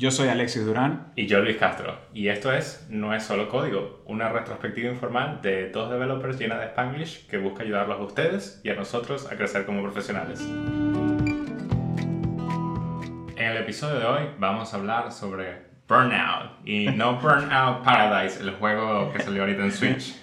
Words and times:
Yo 0.00 0.12
soy 0.12 0.28
Alexis 0.28 0.64
Durán. 0.64 1.12
Y 1.16 1.26
yo 1.26 1.40
Luis 1.40 1.56
Castro. 1.56 1.98
Y 2.14 2.28
esto 2.28 2.52
es 2.52 2.86
No 2.88 3.12
es 3.14 3.24
solo 3.24 3.48
código, 3.48 4.04
una 4.06 4.28
retrospectiva 4.28 4.88
informal 4.88 5.40
de 5.42 5.70
dos 5.70 5.90
developers 5.90 6.38
llena 6.38 6.56
de 6.56 6.66
Spanglish 6.66 7.26
que 7.26 7.36
busca 7.36 7.64
ayudarlos 7.64 7.98
a 7.98 8.02
ustedes 8.04 8.60
y 8.62 8.70
a 8.70 8.76
nosotros 8.76 9.26
a 9.26 9.34
crecer 9.36 9.66
como 9.66 9.82
profesionales. 9.82 10.40
En 13.36 13.44
el 13.44 13.56
episodio 13.56 13.98
de 13.98 14.06
hoy 14.06 14.22
vamos 14.38 14.72
a 14.72 14.76
hablar 14.76 15.10
sobre 15.10 15.66
Burnout 15.88 16.64
y 16.64 16.86
no 16.90 17.16
Burnout 17.20 17.82
Paradise, 17.82 18.40
el 18.40 18.52
juego 18.52 19.12
que 19.12 19.20
salió 19.20 19.42
ahorita 19.42 19.64
en 19.64 19.72
Switch. 19.72 20.14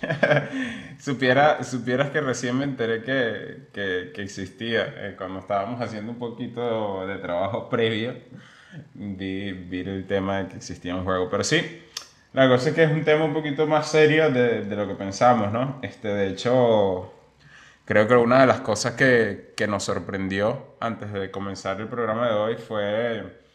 Supiera, 0.99 1.61
supieras 1.65 2.11
que 2.11 2.21
recién 2.21 2.57
me 2.57 2.63
enteré 2.63 3.03
que, 3.03 3.67
que, 3.73 4.13
que 4.15 4.21
existía 4.21 4.85
eh, 4.95 5.15
cuando 5.17 5.39
estábamos 5.39 5.81
haciendo 5.81 6.13
un 6.13 6.17
poquito 6.17 7.05
de 7.05 7.17
trabajo 7.17 7.67
previo 7.67 8.13
vi, 8.93 9.79
el 9.79 10.05
tema 10.07 10.39
de 10.39 10.47
que 10.49 10.57
existía 10.57 10.95
un 10.95 11.03
juego. 11.03 11.29
Pero 11.29 11.43
sí, 11.43 11.81
la 12.33 12.47
cosa 12.47 12.69
es 12.69 12.75
que 12.75 12.83
es 12.83 12.91
un 12.91 13.03
tema 13.03 13.25
un 13.25 13.33
poquito 13.33 13.67
más 13.67 13.89
serio 13.89 14.29
de, 14.31 14.63
de 14.63 14.75
lo 14.75 14.87
que 14.87 14.95
pensamos, 14.95 15.51
¿no? 15.51 15.79
Este, 15.81 16.09
de 16.09 16.29
hecho, 16.29 17.13
creo 17.85 18.07
que 18.07 18.15
una 18.15 18.41
de 18.41 18.47
las 18.47 18.61
cosas 18.61 18.93
que, 18.93 19.53
que, 19.55 19.67
nos 19.67 19.83
sorprendió 19.83 20.75
antes 20.79 21.11
de 21.13 21.31
comenzar 21.31 21.79
el 21.79 21.87
programa 21.87 22.27
de 22.27 22.33
hoy 22.33 22.55
fue 22.55 23.45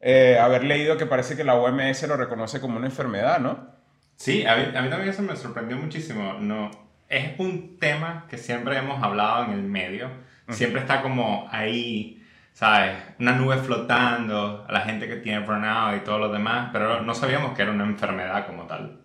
eh, 0.00 0.38
haber 0.40 0.64
leído 0.64 0.96
que 0.96 1.06
parece 1.06 1.36
que 1.36 1.44
la 1.44 1.54
OMS 1.54 2.06
lo 2.08 2.16
reconoce 2.16 2.60
como 2.60 2.76
una 2.76 2.86
enfermedad, 2.86 3.40
¿no? 3.40 3.74
Sí, 4.16 4.46
a 4.46 4.56
mí, 4.56 4.76
a 4.76 4.82
mí 4.82 4.88
también 4.88 5.10
eso 5.10 5.22
me 5.22 5.36
sorprendió 5.36 5.76
muchísimo. 5.76 6.34
No, 6.40 6.70
es 7.08 7.38
un 7.38 7.78
tema 7.78 8.26
que 8.28 8.38
siempre 8.38 8.76
hemos 8.78 9.02
hablado 9.02 9.44
en 9.44 9.52
el 9.52 9.62
medio. 9.62 10.10
Siempre 10.48 10.80
está 10.80 11.02
como 11.02 11.48
ahí 11.50 12.24
¿sabes? 12.56 12.96
Una 13.20 13.32
nube 13.32 13.58
flotando, 13.58 14.64
a 14.66 14.72
la 14.72 14.80
gente 14.80 15.06
que 15.06 15.16
tiene 15.16 15.44
burnout 15.44 15.96
y 15.98 16.04
todo 16.04 16.18
lo 16.18 16.32
demás, 16.32 16.70
pero 16.72 17.02
no 17.02 17.14
sabíamos 17.14 17.54
que 17.54 17.60
era 17.60 17.70
una 17.70 17.84
enfermedad 17.84 18.46
como 18.46 18.66
tal. 18.66 18.98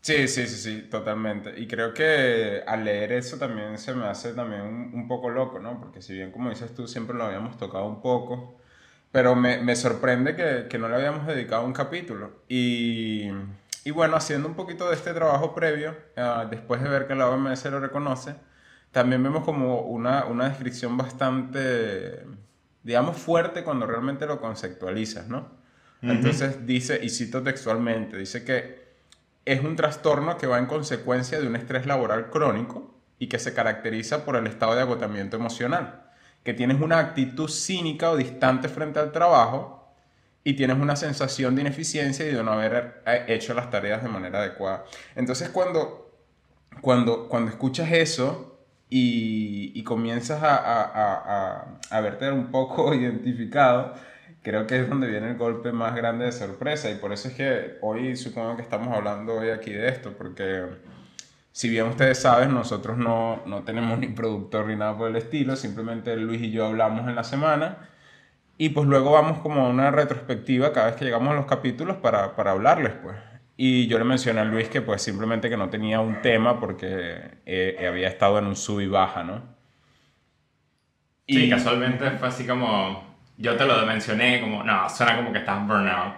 Sí, 0.00 0.28
sí, 0.28 0.46
sí, 0.46 0.56
sí, 0.56 0.82
totalmente. 0.88 1.52
Y 1.58 1.66
creo 1.66 1.92
que 1.92 2.62
al 2.64 2.84
leer 2.84 3.10
eso 3.10 3.38
también 3.38 3.76
se 3.78 3.92
me 3.92 4.06
hace 4.06 4.34
también 4.34 4.62
un, 4.62 5.08
poco 5.08 5.30
loco, 5.30 5.58
¿no? 5.58 5.80
Porque 5.80 6.00
si 6.00 6.14
bien, 6.14 6.30
como 6.30 6.50
dices 6.50 6.72
tú, 6.76 6.86
siempre 6.86 7.16
lo 7.16 7.24
habíamos 7.24 7.56
tocado 7.56 7.86
un 7.86 8.00
poco, 8.00 8.54
pero 9.10 9.34
me, 9.34 9.58
me 9.58 9.74
sorprende 9.74 10.36
que, 10.36 10.68
que, 10.68 10.78
no 10.78 10.88
le 10.88 10.94
habíamos 10.94 11.26
dedicado 11.26 11.64
un 11.64 11.72
capítulo. 11.72 12.44
Y, 12.48 13.30
y 13.84 13.90
bueno, 13.90 14.14
haciendo 14.14 14.46
un 14.46 14.54
poquito 14.54 14.88
de 14.88 14.94
este 14.94 15.12
trabajo 15.12 15.56
previo, 15.56 15.96
uh, 16.16 16.48
después 16.48 16.80
de 16.80 16.88
ver 16.88 17.08
que 17.08 17.16
la 17.16 17.28
OMS 17.28 17.64
lo 17.64 17.80
reconoce, 17.80 18.36
también 18.92 19.22
vemos 19.24 19.44
como 19.44 19.80
una, 19.80 20.26
una 20.26 20.48
descripción 20.48 20.96
bastante 20.96 22.24
digamos, 22.82 23.16
fuerte 23.16 23.62
cuando 23.62 23.86
realmente 23.86 24.26
lo 24.26 24.40
conceptualizas, 24.40 25.28
¿no? 25.28 25.62
Entonces 26.02 26.66
dice, 26.66 26.98
y 27.00 27.10
cito 27.10 27.44
textualmente, 27.44 28.16
dice 28.16 28.44
que 28.44 28.82
es 29.44 29.62
un 29.62 29.76
trastorno 29.76 30.36
que 30.36 30.48
va 30.48 30.58
en 30.58 30.66
consecuencia 30.66 31.40
de 31.40 31.46
un 31.46 31.54
estrés 31.54 31.86
laboral 31.86 32.28
crónico 32.28 32.92
y 33.20 33.28
que 33.28 33.38
se 33.38 33.54
caracteriza 33.54 34.24
por 34.24 34.34
el 34.34 34.48
estado 34.48 34.74
de 34.74 34.82
agotamiento 34.82 35.36
emocional, 35.36 36.10
que 36.42 36.54
tienes 36.54 36.80
una 36.80 36.98
actitud 36.98 37.48
cínica 37.48 38.10
o 38.10 38.16
distante 38.16 38.68
frente 38.68 38.98
al 38.98 39.12
trabajo 39.12 39.94
y 40.42 40.54
tienes 40.54 40.78
una 40.78 40.96
sensación 40.96 41.54
de 41.54 41.60
ineficiencia 41.60 42.26
y 42.26 42.34
de 42.34 42.42
no 42.42 42.52
haber 42.52 43.02
eh, 43.06 43.26
hecho 43.28 43.54
las 43.54 43.70
tareas 43.70 44.02
de 44.02 44.08
manera 44.08 44.40
adecuada. 44.40 44.84
Entonces 45.14 45.50
cuando, 45.50 46.10
cuando, 46.80 47.28
cuando 47.28 47.50
escuchas 47.50 47.92
eso, 47.92 48.51
y, 48.94 49.82
comienzas 49.84 50.42
a, 50.42 50.56
a, 50.56 51.66
a, 51.90 52.00
verte 52.02 52.30
un 52.30 52.50
poco 52.50 52.92
identificado, 52.94 53.94
creo 54.42 54.66
que 54.66 54.80
es 54.80 54.88
donde 54.88 55.08
viene 55.08 55.30
el 55.30 55.36
golpe 55.38 55.72
más 55.72 55.94
grande 55.94 56.26
de 56.26 56.32
sorpresa 56.32 56.90
y 56.90 56.96
por 56.96 57.12
eso 57.12 57.28
es 57.28 57.34
que 57.34 57.78
hoy 57.80 58.16
supongo 58.16 58.56
que 58.56 58.62
estamos 58.62 58.94
hablando 58.94 59.34
hoy 59.34 59.50
aquí 59.50 59.72
de 59.72 59.88
esto, 59.88 60.12
porque 60.16 60.66
si 61.52 61.70
bien 61.70 61.86
ustedes 61.86 62.18
saben, 62.20 62.52
nosotros 62.52 62.98
no, 62.98 63.42
no 63.46 63.62
tenemos 63.62 63.98
ni 63.98 64.08
productor 64.08 64.66
ni 64.66 64.76
nada 64.76 64.96
por 64.96 65.08
el 65.08 65.16
estilo, 65.16 65.56
simplemente 65.56 66.14
Luis 66.16 66.42
y 66.42 66.50
yo 66.50 66.66
hablamos 66.66 67.08
en 67.08 67.14
la 67.14 67.24
semana 67.24 67.88
y 68.58 68.70
pues 68.70 68.86
luego 68.86 69.12
vamos 69.12 69.38
como 69.38 69.62
a 69.62 69.68
una 69.68 69.90
retrospectiva 69.90 70.72
cada 70.72 70.86
vez 70.86 70.96
que 70.96 71.06
llegamos 71.06 71.30
a 71.32 71.34
los 71.36 71.46
capítulos 71.46 71.96
para, 71.96 72.36
para 72.36 72.50
hablarles 72.50 72.92
pues. 73.02 73.16
Y 73.64 73.86
yo 73.86 73.96
le 73.96 74.04
mencioné 74.04 74.40
a 74.40 74.44
Luis 74.44 74.68
que 74.68 74.82
pues 74.82 75.02
simplemente 75.02 75.48
que 75.48 75.56
no 75.56 75.70
tenía 75.70 76.00
un 76.00 76.20
tema 76.20 76.58
porque 76.58 77.20
eh, 77.46 77.86
había 77.88 78.08
estado 78.08 78.36
en 78.40 78.46
un 78.46 78.56
sub 78.56 78.80
y 78.80 78.88
baja, 78.88 79.22
¿no? 79.22 79.40
Y... 81.28 81.36
Sí, 81.36 81.48
casualmente 81.48 82.10
fue 82.10 82.26
así 82.26 82.44
como, 82.44 83.04
yo 83.36 83.54
te 83.56 83.64
lo 83.64 83.86
mencioné 83.86 84.40
como, 84.40 84.64
no, 84.64 84.90
suena 84.90 85.14
como 85.14 85.32
que 85.32 85.38
estás 85.38 85.64
burnout. 85.64 86.14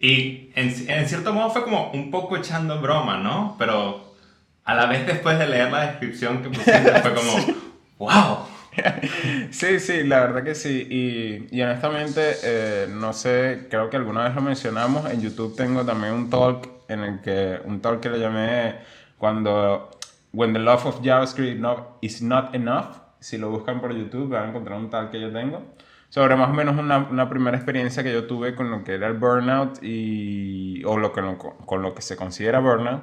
Y 0.00 0.50
en, 0.54 0.68
en 0.90 1.08
cierto 1.08 1.32
modo 1.32 1.48
fue 1.48 1.64
como 1.64 1.90
un 1.92 2.10
poco 2.10 2.36
echando 2.36 2.78
broma, 2.78 3.16
¿no? 3.16 3.56
Pero 3.58 4.14
a 4.62 4.74
la 4.74 4.84
vez 4.84 5.06
después 5.06 5.38
de 5.38 5.46
leer 5.46 5.72
la 5.72 5.86
descripción 5.86 6.42
que 6.42 6.50
pusiste 6.50 7.00
fue 7.00 7.14
como, 7.14 7.32
wow. 8.00 8.51
Sí, 9.50 9.80
sí, 9.80 10.04
la 10.04 10.20
verdad 10.20 10.44
que 10.44 10.54
sí. 10.54 10.86
Y, 10.90 11.56
y 11.56 11.62
honestamente, 11.62 12.32
eh, 12.42 12.86
no 12.90 13.12
sé, 13.12 13.66
creo 13.70 13.90
que 13.90 13.96
alguna 13.96 14.24
vez 14.24 14.34
lo 14.34 14.42
mencionamos. 14.42 15.10
En 15.10 15.20
YouTube 15.20 15.56
tengo 15.56 15.84
también 15.84 16.14
un 16.14 16.30
talk 16.30 16.68
en 16.88 17.00
el 17.00 17.20
que, 17.20 17.60
un 17.64 17.80
talk 17.80 18.00
que 18.00 18.10
le 18.10 18.18
llamé 18.18 18.76
cuando, 19.18 19.90
When 20.32 20.54
the 20.54 20.58
love 20.58 20.86
of 20.86 21.02
JavaScript 21.02 21.60
no, 21.60 21.98
is 22.00 22.22
not 22.22 22.54
enough. 22.54 22.96
Si 23.20 23.38
lo 23.38 23.50
buscan 23.50 23.80
por 23.80 23.94
YouTube 23.94 24.30
van 24.30 24.44
a 24.44 24.48
encontrar 24.48 24.78
un 24.78 24.90
talk 24.90 25.10
que 25.10 25.20
yo 25.20 25.30
tengo. 25.30 25.62
Sobre 26.08 26.36
más 26.36 26.50
o 26.50 26.52
menos 26.52 26.78
una, 26.78 26.98
una 26.98 27.28
primera 27.28 27.56
experiencia 27.56 28.02
que 28.02 28.12
yo 28.12 28.26
tuve 28.26 28.54
con 28.54 28.70
lo 28.70 28.84
que 28.84 28.94
era 28.94 29.06
el 29.06 29.14
burnout 29.14 29.82
y, 29.82 30.82
o 30.84 30.98
lo 30.98 31.12
que, 31.12 31.22
con 31.64 31.82
lo 31.82 31.94
que 31.94 32.02
se 32.02 32.16
considera 32.16 32.58
burnout 32.60 33.02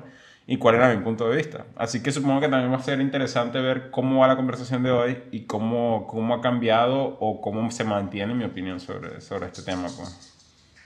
y 0.52 0.58
cuál 0.58 0.76
era 0.76 0.92
mi 0.92 1.04
punto 1.04 1.30
de 1.30 1.38
vista. 1.38 1.68
Así 1.76 2.02
que 2.02 2.12
supongo 2.12 2.42
que 2.42 2.48
también 2.48 2.72
va 2.72 2.78
a 2.78 2.82
ser 2.82 3.00
interesante 3.00 3.62
ver 3.62 3.92
cómo 3.92 4.22
va 4.22 4.28
la 4.28 4.36
conversación 4.36 4.82
de 4.82 4.90
hoy 4.90 5.24
y 5.32 5.46
cómo, 5.46 6.08
cómo 6.08 6.34
ha 6.34 6.42
cambiado 6.42 7.18
o 7.20 7.40
cómo 7.40 7.70
se 7.70 7.84
mantiene 7.84 8.34
mi 8.34 8.46
opinión 8.46 8.80
sobre, 8.80 9.22
sobre 9.22 9.46
este 9.46 9.62
tema. 9.62 9.84
Pues. 9.96 10.40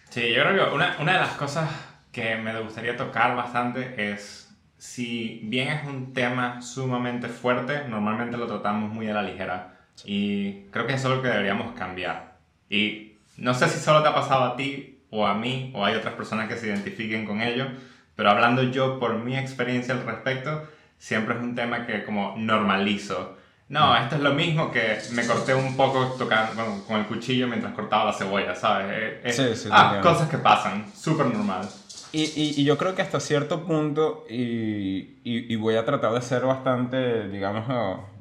Sí, 0.09 0.33
yo 0.33 0.43
creo 0.43 0.69
que 0.69 0.75
una, 0.75 0.97
una 0.99 1.13
de 1.13 1.19
las 1.19 1.35
cosas 1.35 1.69
que 2.11 2.35
me 2.35 2.59
gustaría 2.59 2.97
tocar 2.97 3.37
bastante 3.37 4.11
es 4.11 4.53
si 4.77 5.39
bien 5.43 5.69
es 5.69 5.87
un 5.87 6.11
tema 6.11 6.61
sumamente 6.61 7.29
fuerte, 7.29 7.87
normalmente 7.87 8.35
lo 8.35 8.47
tratamos 8.47 8.91
muy 8.91 9.07
a 9.07 9.13
la 9.13 9.23
ligera. 9.23 9.77
Y 10.03 10.65
creo 10.71 10.85
que 10.85 10.95
eso 10.95 11.09
es 11.09 11.15
lo 11.15 11.21
que 11.21 11.29
deberíamos 11.29 11.73
cambiar. 11.73 12.35
Y 12.69 13.13
no 13.37 13.53
sé 13.53 13.69
si 13.69 13.79
solo 13.79 14.03
te 14.03 14.09
ha 14.09 14.13
pasado 14.13 14.43
a 14.43 14.57
ti 14.57 15.05
o 15.09 15.25
a 15.25 15.35
mí 15.35 15.71
o 15.73 15.85
hay 15.85 15.95
otras 15.95 16.15
personas 16.15 16.49
que 16.49 16.57
se 16.57 16.67
identifiquen 16.67 17.25
con 17.25 17.41
ello, 17.41 17.67
pero 18.15 18.29
hablando 18.29 18.63
yo 18.63 18.99
por 18.99 19.17
mi 19.19 19.37
experiencia 19.37 19.93
al 19.93 20.05
respecto, 20.05 20.67
siempre 20.97 21.35
es 21.35 21.41
un 21.41 21.55
tema 21.55 21.85
que 21.85 22.03
como 22.03 22.35
normalizo. 22.37 23.37
No, 23.69 23.93
mm. 23.93 24.03
esto 24.03 24.15
es 24.15 24.21
lo 24.21 24.33
mismo 24.33 24.71
que 24.71 24.99
me 25.11 25.25
corté 25.25 25.55
un 25.55 25.75
poco 25.75 26.15
tocando 26.17 26.83
con, 26.85 26.99
el 26.99 27.05
cuchillo 27.05 27.47
mientras 27.47 27.73
cortaba 27.73 28.05
la 28.05 28.13
cebolla, 28.13 28.55
¿sabes? 28.55 29.35
sí, 29.35 29.55
sí, 29.55 29.69
ah, 29.71 29.99
cosas 30.01 30.29
que 30.29 30.37
pasan, 30.37 30.85
súper 30.93 31.27
normal. 31.27 31.67
Y, 32.11 32.25
y, 32.25 32.61
y, 32.61 32.63
yo 32.63 32.77
creo 32.77 32.93
que 32.93 33.01
hasta 33.01 33.19
cierto 33.19 33.65
punto, 33.65 34.25
y, 34.29 35.19
y, 35.23 35.55
voy 35.55 35.77
a 35.77 35.83
tratar 35.83 36.13
de 36.13 36.21
ser 36.21 36.43
bastante, 36.43 37.27
digamos, 37.27 37.65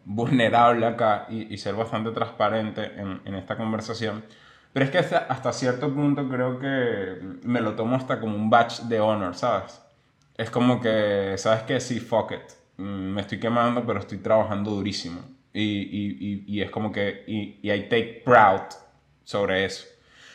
vulnerable 0.06 0.86
acá 0.86 1.26
y, 1.28 1.58
ser 1.58 1.75
bastante 1.75 2.10
transparente 2.12 2.86
en, 2.97 3.20
en 3.26 3.34
esta 3.34 3.54
conversación, 3.58 4.25
pero 4.72 4.86
es 4.86 4.91
que 4.91 4.97
hasta, 4.97 5.19
hasta, 5.19 5.52
cierto 5.52 5.92
punto 5.92 6.26
creo 6.26 6.58
que 6.58 7.19
me 7.42 7.60
lo 7.60 7.75
tomo 7.75 7.97
hasta 7.97 8.19
como 8.19 8.34
un 8.34 8.48
batch 8.48 8.81
de 8.84 8.98
honor, 9.00 9.34
¿sabes? 9.34 9.81
Es 10.42 10.50
como 10.50 10.80
que, 10.80 11.34
¿sabes 11.38 11.62
qué? 11.62 11.80
Sí, 11.80 12.00
fuck 12.00 12.32
it. 12.32 12.53
Mm, 12.76 13.14
me 13.14 13.20
estoy 13.20 13.38
quemando, 13.38 13.84
pero 13.86 14.00
estoy 14.00 14.19
trabajando 14.19 14.70
durísimo. 14.70 15.20
Y, 15.53 15.62
y, 15.62 16.44
y, 16.47 16.62
es 16.62 16.70
como 16.70 16.91
que, 16.92 17.25
y, 17.26 17.58
y 17.62 17.70
I 17.70 17.88
take 17.88 18.22
proud 18.25 18.62
sobre 19.25 19.64
eso. 19.64 19.87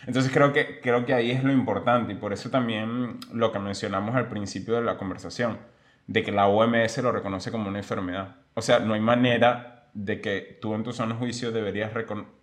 Entonces 0.05 0.31
creo 0.31 0.53
que, 0.53 0.79
creo 0.79 1.05
que 1.05 1.13
ahí 1.13 1.31
es 1.31 1.43
lo 1.43 1.51
importante 1.51 2.13
y 2.13 2.15
por 2.15 2.31
eso 2.31 2.49
también 2.49 3.19
lo 3.33 3.51
que 3.51 3.59
mencionamos 3.59 4.15
al 4.15 4.29
principio 4.29 4.75
de 4.75 4.83
la 4.83 4.97
conversación, 4.97 5.57
de 6.05 6.23
que 6.23 6.31
la 6.31 6.47
OMS 6.47 6.97
lo 6.99 7.11
reconoce 7.11 7.51
como 7.51 7.67
una 7.67 7.79
enfermedad. 7.79 8.35
O 8.53 8.61
sea, 8.61 8.79
no 8.79 8.93
hay 8.93 9.01
manera 9.01 9.89
de 9.93 10.21
que 10.21 10.59
tú 10.61 10.75
en 10.75 10.83
tu 10.83 10.91
de 10.91 11.13
juicio 11.15 11.51
deberías 11.51 11.91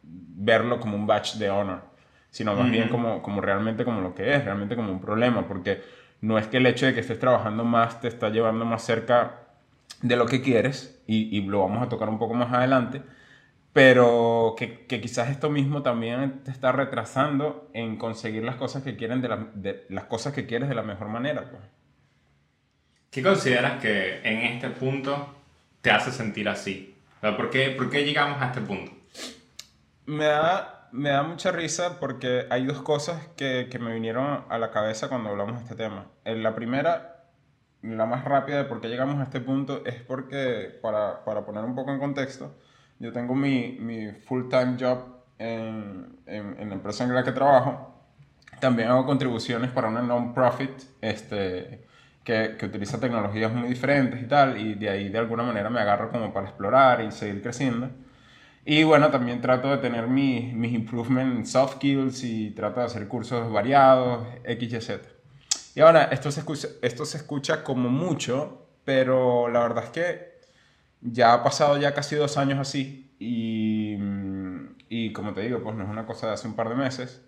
verlo 0.02 0.80
como 0.80 0.96
un 0.96 1.06
batch 1.06 1.34
de 1.36 1.50
honor, 1.50 1.82
sino 2.30 2.54
más 2.54 2.70
bien 2.70 2.88
como, 2.88 3.22
como 3.22 3.40
realmente 3.40 3.84
como 3.84 4.00
lo 4.00 4.14
que 4.14 4.34
es, 4.34 4.44
realmente 4.44 4.74
como 4.74 4.90
un 4.90 5.00
problema, 5.00 5.46
porque 5.46 5.80
no 6.24 6.38
es 6.38 6.46
que 6.46 6.56
el 6.56 6.64
hecho 6.64 6.86
de 6.86 6.94
que 6.94 7.00
estés 7.00 7.18
trabajando 7.18 7.64
más 7.64 8.00
te 8.00 8.08
está 8.08 8.30
llevando 8.30 8.64
más 8.64 8.82
cerca 8.82 9.42
de 10.00 10.16
lo 10.16 10.24
que 10.24 10.40
quieres, 10.40 10.98
y, 11.06 11.42
lo 11.42 11.60
vamos 11.60 11.82
a 11.82 11.90
tocar 11.90 12.08
un 12.08 12.18
poco 12.18 12.32
más 12.32 12.50
adelante, 12.50 13.02
pero 13.74 14.54
que, 14.56 14.86
quizás 14.86 15.28
esto 15.28 15.50
mismo 15.50 15.82
también 15.82 16.42
te 16.42 16.50
está 16.50 16.72
retrasando 16.72 17.68
en 17.74 17.96
conseguir 17.96 18.42
las 18.42 18.56
cosas 18.56 18.82
que 18.82 18.96
quieren 18.96 19.20
de, 19.20 19.84
las 19.90 20.04
cosas 20.04 20.32
que 20.32 20.46
quieres 20.46 20.70
de 20.70 20.74
la 20.74 20.82
mejor 20.82 21.08
manera. 21.08 21.50
Pues. 21.50 21.62
¿Qué 23.10 23.22
consideras 23.22 23.82
que 23.82 24.20
en 24.22 24.38
este 24.54 24.70
punto 24.70 25.34
te 25.82 25.90
hace 25.90 26.10
sentir 26.10 26.48
así? 26.48 26.96
¿Por 27.20 27.50
qué, 27.50 27.68
¿Por 27.68 27.90
qué 27.90 28.02
llegamos 28.02 28.40
a 28.40 28.46
este 28.46 28.62
punto? 28.62 28.92
Me 30.06 30.24
da 30.24 30.73
me 30.94 31.10
da 31.10 31.24
mucha 31.24 31.50
risa 31.50 31.98
porque 31.98 32.46
hay 32.50 32.64
dos 32.66 32.80
cosas 32.80 33.20
que, 33.36 33.66
que 33.68 33.80
me 33.80 33.92
vinieron 33.92 34.44
a 34.48 34.58
la 34.58 34.70
cabeza 34.70 35.08
cuando 35.08 35.30
hablamos 35.30 35.56
de 35.56 35.62
este 35.62 35.74
tema. 35.74 36.06
En 36.24 36.44
la 36.44 36.54
primera, 36.54 37.24
la 37.82 38.06
más 38.06 38.24
rápida 38.24 38.58
de 38.58 38.64
por 38.64 38.80
qué 38.80 38.88
llegamos 38.88 39.18
a 39.18 39.24
este 39.24 39.40
punto 39.40 39.84
es 39.84 40.00
porque, 40.02 40.78
para, 40.80 41.24
para 41.24 41.44
poner 41.44 41.64
un 41.64 41.74
poco 41.74 41.90
en 41.90 41.98
contexto, 41.98 42.54
yo 43.00 43.12
tengo 43.12 43.34
mi, 43.34 43.76
mi 43.80 44.12
full-time 44.12 44.76
job 44.78 45.00
en, 45.38 46.20
en, 46.26 46.60
en, 46.60 46.68
la 46.68 46.76
empresa 46.76 47.02
en 47.02 47.12
la 47.12 47.24
que 47.24 47.32
trabajo. 47.32 47.92
También 48.60 48.88
hago 48.88 49.04
contribuciones 49.04 49.72
para 49.72 49.88
una 49.88 50.00
non-profit 50.00 50.80
este, 51.00 51.88
que, 52.22 52.54
que, 52.56 52.66
utiliza 52.66 53.00
tecnologías 53.00 53.52
muy 53.52 53.68
diferentes 53.68 54.22
y 54.22 54.26
tal, 54.26 54.58
y 54.58 54.74
de 54.74 54.90
ahí 54.90 55.08
de 55.08 55.18
alguna 55.18 55.42
manera 55.42 55.70
me 55.70 55.80
agarro 55.80 56.12
como 56.12 56.32
para 56.32 56.46
explorar 56.46 57.02
y 57.02 57.10
seguir 57.10 57.42
creciendo. 57.42 57.90
Y 58.66 58.82
bueno, 58.84 59.10
también 59.10 59.40
trato 59.42 59.70
de 59.70 59.78
tener 59.78 60.06
mis, 60.06 60.54
mis 60.54 60.72
improvement 60.72 61.44
soft 61.44 61.74
skills 61.74 62.24
y 62.24 62.50
trato 62.52 62.80
de 62.80 62.86
hacer 62.86 63.06
cursos 63.08 63.52
variados, 63.52 64.26
X, 64.44 64.88
Y. 64.88 65.78
Y 65.78 65.80
ahora, 65.80 66.04
esto 66.04 66.30
se, 66.30 66.40
escucha, 66.40 66.68
esto 66.80 67.04
se 67.04 67.18
escucha 67.18 67.62
como 67.62 67.90
mucho, 67.90 68.68
pero 68.84 69.48
la 69.50 69.60
verdad 69.60 69.84
es 69.84 69.90
que 69.90 70.34
ya 71.02 71.34
ha 71.34 71.42
pasado 71.42 71.76
ya 71.78 71.92
casi 71.92 72.16
dos 72.16 72.38
años 72.38 72.58
así 72.58 73.14
y, 73.18 73.98
y 74.88 75.12
como 75.12 75.34
te 75.34 75.42
digo, 75.42 75.62
pues 75.62 75.76
no 75.76 75.84
es 75.84 75.90
una 75.90 76.06
cosa 76.06 76.28
de 76.28 76.32
hace 76.34 76.48
un 76.48 76.54
par 76.54 76.70
de 76.70 76.76
meses. 76.76 77.22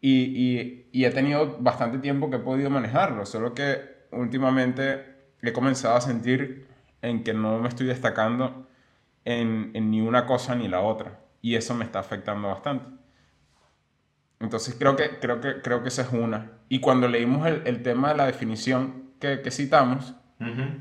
Y, 0.00 0.22
y, 0.22 0.88
y, 0.92 1.04
he 1.04 1.10
tenido 1.10 1.58
bastante 1.58 1.98
tiempo 1.98 2.30
que 2.30 2.36
he 2.36 2.40
podido 2.40 2.70
manejarlo, 2.70 3.26
solo 3.26 3.52
que 3.52 4.06
últimamente 4.12 5.04
he 5.42 5.52
comenzado 5.52 5.96
a 5.96 6.00
sentir 6.00 6.66
en 7.02 7.22
que 7.22 7.34
no 7.34 7.58
me 7.58 7.68
estoy 7.68 7.86
destacando 7.86 8.66
en, 9.24 9.70
en, 9.74 9.90
ni 9.90 10.00
una 10.00 10.26
cosa 10.26 10.54
ni 10.54 10.68
la 10.68 10.80
otra. 10.80 11.20
Y 11.42 11.54
eso 11.54 11.74
me 11.74 11.84
está 11.84 11.98
afectando 11.98 12.48
bastante. 12.48 12.86
Entonces 14.40 14.74
creo 14.78 14.96
que, 14.96 15.18
creo 15.18 15.40
que, 15.40 15.60
creo 15.60 15.82
que 15.82 15.88
esa 15.88 16.02
es 16.02 16.12
una. 16.12 16.52
Y 16.68 16.80
cuando 16.80 17.08
leímos 17.08 17.46
el, 17.46 17.62
el 17.66 17.82
tema 17.82 18.10
de 18.10 18.16
la 18.16 18.26
definición 18.26 19.12
que, 19.20 19.42
que 19.42 19.50
citamos, 19.50 20.14
uh 20.40 20.44
-huh. 20.44 20.80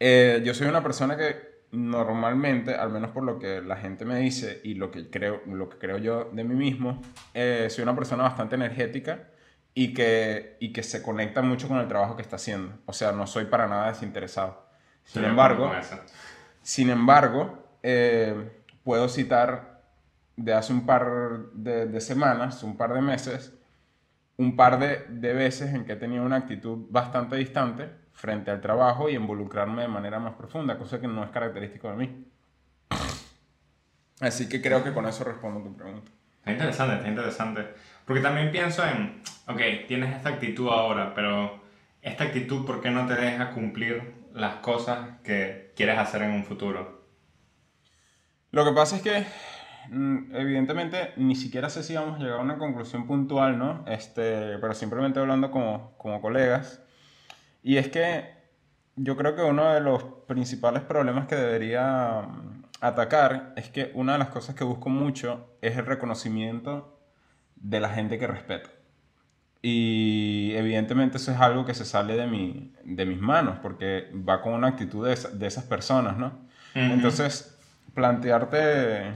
eh, 0.00 0.42
yo 0.44 0.54
soy 0.54 0.66
una 0.68 0.82
persona 0.82 1.16
que 1.16 1.48
normalmente, 1.70 2.74
al 2.74 2.90
menos 2.90 3.10
por 3.10 3.24
lo 3.24 3.38
que 3.38 3.60
la 3.60 3.76
gente 3.76 4.04
me 4.04 4.18
dice 4.18 4.60
y 4.64 4.74
lo 4.74 4.90
que 4.90 5.10
creo, 5.10 5.42
lo 5.46 5.68
que 5.68 5.78
creo 5.78 5.98
yo 5.98 6.30
de 6.32 6.44
mí 6.44 6.54
mismo, 6.54 7.00
eh, 7.34 7.68
soy 7.70 7.82
una 7.82 7.94
persona 7.94 8.22
bastante 8.22 8.54
energética 8.54 9.30
y 9.74 9.94
que, 9.94 10.56
y 10.60 10.72
que 10.72 10.82
se 10.82 11.02
conecta 11.02 11.42
mucho 11.42 11.68
con 11.68 11.78
el 11.78 11.88
trabajo 11.88 12.16
que 12.16 12.22
está 12.22 12.36
haciendo. 12.36 12.78
O 12.86 12.92
sea, 12.92 13.12
no 13.12 13.26
soy 13.26 13.46
para 13.46 13.66
nada 13.66 13.88
desinteresado. 13.88 14.66
Sin 15.04 15.22
sí, 15.22 15.28
embargo, 15.28 15.70
sin 16.62 16.90
embargo, 16.90 17.64
eh, 17.82 18.50
puedo 18.84 19.08
citar 19.08 19.82
de 20.36 20.54
hace 20.54 20.72
un 20.72 20.86
par 20.86 21.50
de, 21.52 22.00
semanas, 22.00 22.62
un 22.62 22.76
par 22.76 22.94
de 22.94 23.00
meses, 23.00 23.52
un 24.36 24.54
par 24.56 24.78
de, 24.78 25.34
veces 25.34 25.74
en 25.74 25.84
que 25.84 25.92
he 25.92 25.96
tenido 25.96 26.24
una 26.24 26.36
actitud 26.36 26.86
bastante 26.90 27.36
distante 27.36 27.90
frente 28.12 28.50
al 28.50 28.60
trabajo 28.60 29.08
y 29.08 29.14
involucrarme 29.14 29.82
de 29.82 29.88
manera 29.88 30.18
más 30.20 30.34
profunda, 30.34 30.78
cosa 30.78 31.00
que 31.00 31.08
no 31.08 31.24
es 31.24 31.30
característico 31.30 31.90
de 31.90 31.96
mí. 31.96 32.24
Así 34.20 34.48
que 34.48 34.60
creo 34.60 34.82
que 34.82 34.92
con 34.92 35.06
eso 35.06 35.24
respondo 35.24 35.60
tu 35.60 35.76
pregunta. 35.76 36.10
Está 36.38 36.52
interesante, 36.52 36.94
está 36.96 37.08
interesante. 37.08 37.66
Porque 38.04 38.22
también 38.22 38.50
pienso 38.50 38.84
en, 38.84 39.22
ok, 39.46 39.86
tienes 39.86 40.16
esta 40.16 40.30
actitud 40.30 40.68
ahora, 40.68 41.14
pero 41.14 41.60
esta 42.00 42.24
actitud, 42.24 42.64
¿por 42.64 42.80
qué 42.80 42.90
no 42.90 43.06
te 43.06 43.14
deja 43.14 43.50
cumplir 43.50 44.17
las 44.38 44.56
cosas 44.56 45.20
que 45.22 45.72
quieres 45.76 45.98
hacer 45.98 46.22
en 46.22 46.30
un 46.30 46.44
futuro? 46.44 47.04
Lo 48.50 48.64
que 48.64 48.72
pasa 48.72 48.96
es 48.96 49.02
que, 49.02 49.26
mm, 49.90 50.34
evidentemente, 50.34 51.12
ni 51.16 51.36
siquiera 51.36 51.68
sé 51.68 51.82
si 51.82 51.94
vamos 51.94 52.18
a 52.18 52.22
llegar 52.22 52.38
a 52.38 52.42
una 52.42 52.58
conclusión 52.58 53.06
puntual, 53.06 53.58
¿no? 53.58 53.84
Este, 53.86 54.58
pero 54.58 54.74
simplemente 54.74 55.20
hablando 55.20 55.50
como, 55.50 55.96
como 55.98 56.20
colegas. 56.20 56.82
Y 57.62 57.76
es 57.76 57.88
que 57.88 58.32
yo 58.96 59.16
creo 59.16 59.36
que 59.36 59.42
uno 59.42 59.72
de 59.72 59.80
los 59.80 60.02
principales 60.26 60.82
problemas 60.82 61.26
que 61.26 61.36
debería 61.36 62.22
mm, 62.22 62.64
atacar 62.80 63.52
es 63.56 63.68
que 63.70 63.90
una 63.94 64.12
de 64.14 64.18
las 64.18 64.28
cosas 64.28 64.54
que 64.54 64.64
busco 64.64 64.88
mucho 64.88 65.56
es 65.60 65.76
el 65.76 65.86
reconocimiento 65.86 66.98
de 67.56 67.80
la 67.80 67.90
gente 67.90 68.18
que 68.18 68.26
respeto. 68.26 68.70
Y 69.60 70.52
evidentemente 70.54 71.16
eso 71.16 71.32
es 71.32 71.38
algo 71.40 71.64
que 71.64 71.74
se 71.74 71.84
sale 71.84 72.16
de, 72.16 72.26
mi, 72.26 72.72
de 72.84 73.04
mis 73.04 73.20
manos, 73.20 73.58
porque 73.60 74.10
va 74.14 74.40
con 74.40 74.54
una 74.54 74.68
actitud 74.68 75.06
de, 75.06 75.16
de 75.32 75.46
esas 75.46 75.64
personas, 75.64 76.16
¿no? 76.16 76.26
Uh 76.74 76.78
-huh. 76.78 76.92
Entonces, 76.92 77.58
plantearte 77.94 79.12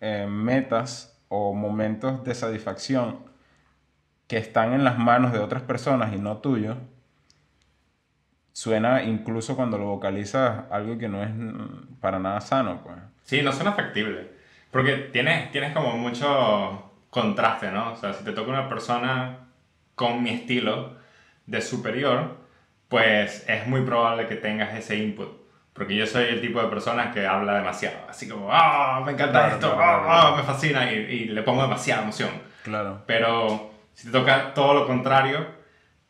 eh, 0.00 0.26
metas 0.28 1.20
o 1.28 1.52
momentos 1.52 2.24
de 2.24 2.34
satisfacción 2.34 3.18
que 4.26 4.38
están 4.38 4.72
en 4.72 4.82
las 4.84 4.98
manos 4.98 5.32
de 5.32 5.38
otras 5.38 5.62
personas 5.62 6.14
y 6.14 6.18
no 6.18 6.38
tuyos, 6.38 6.76
suena 8.52 9.02
incluso 9.02 9.56
cuando 9.56 9.78
lo 9.78 9.86
vocalizas 9.86 10.64
algo 10.70 10.96
que 10.96 11.08
no 11.08 11.22
es 11.22 11.30
para 12.00 12.18
nada 12.18 12.40
sano, 12.40 12.80
pues. 12.82 12.96
Sí, 13.24 13.42
no 13.42 13.52
suena 13.52 13.72
factible. 13.72 14.30
Porque 14.70 14.96
tienes, 15.12 15.50
tienes 15.52 15.74
como 15.74 15.96
mucho 15.98 16.90
contraste, 17.10 17.70
¿no? 17.70 17.92
O 17.92 17.96
sea, 17.96 18.14
si 18.14 18.24
te 18.24 18.32
toca 18.32 18.50
una 18.50 18.68
persona 18.68 19.38
con 20.02 20.20
mi 20.20 20.30
estilo 20.30 20.96
de 21.46 21.62
superior, 21.62 22.36
pues 22.88 23.44
es 23.48 23.68
muy 23.68 23.82
probable 23.82 24.26
que 24.26 24.34
tengas 24.34 24.74
ese 24.74 24.96
input. 24.96 25.28
Porque 25.72 25.94
yo 25.94 26.06
soy 26.06 26.24
el 26.24 26.40
tipo 26.40 26.60
de 26.60 26.66
persona 26.66 27.12
que 27.12 27.24
habla 27.24 27.54
demasiado. 27.54 27.98
Así 28.08 28.28
como, 28.28 28.52
ah, 28.52 28.98
oh, 28.98 29.04
me 29.04 29.12
encanta 29.12 29.38
claro, 29.38 29.54
esto, 29.54 29.76
claro, 29.76 30.02
claro. 30.02 30.34
Oh, 30.34 30.36
me 30.36 30.42
fascina 30.42 30.92
y, 30.92 30.96
y, 30.96 31.24
le 31.26 31.42
pongo 31.42 31.62
demasiada 31.62 32.02
emoción. 32.02 32.30
Claro. 32.64 33.02
Pero 33.06 33.70
si 33.94 34.06
te 34.06 34.12
toca 34.12 34.52
todo 34.54 34.74
lo 34.74 34.86
contrario, 34.88 35.46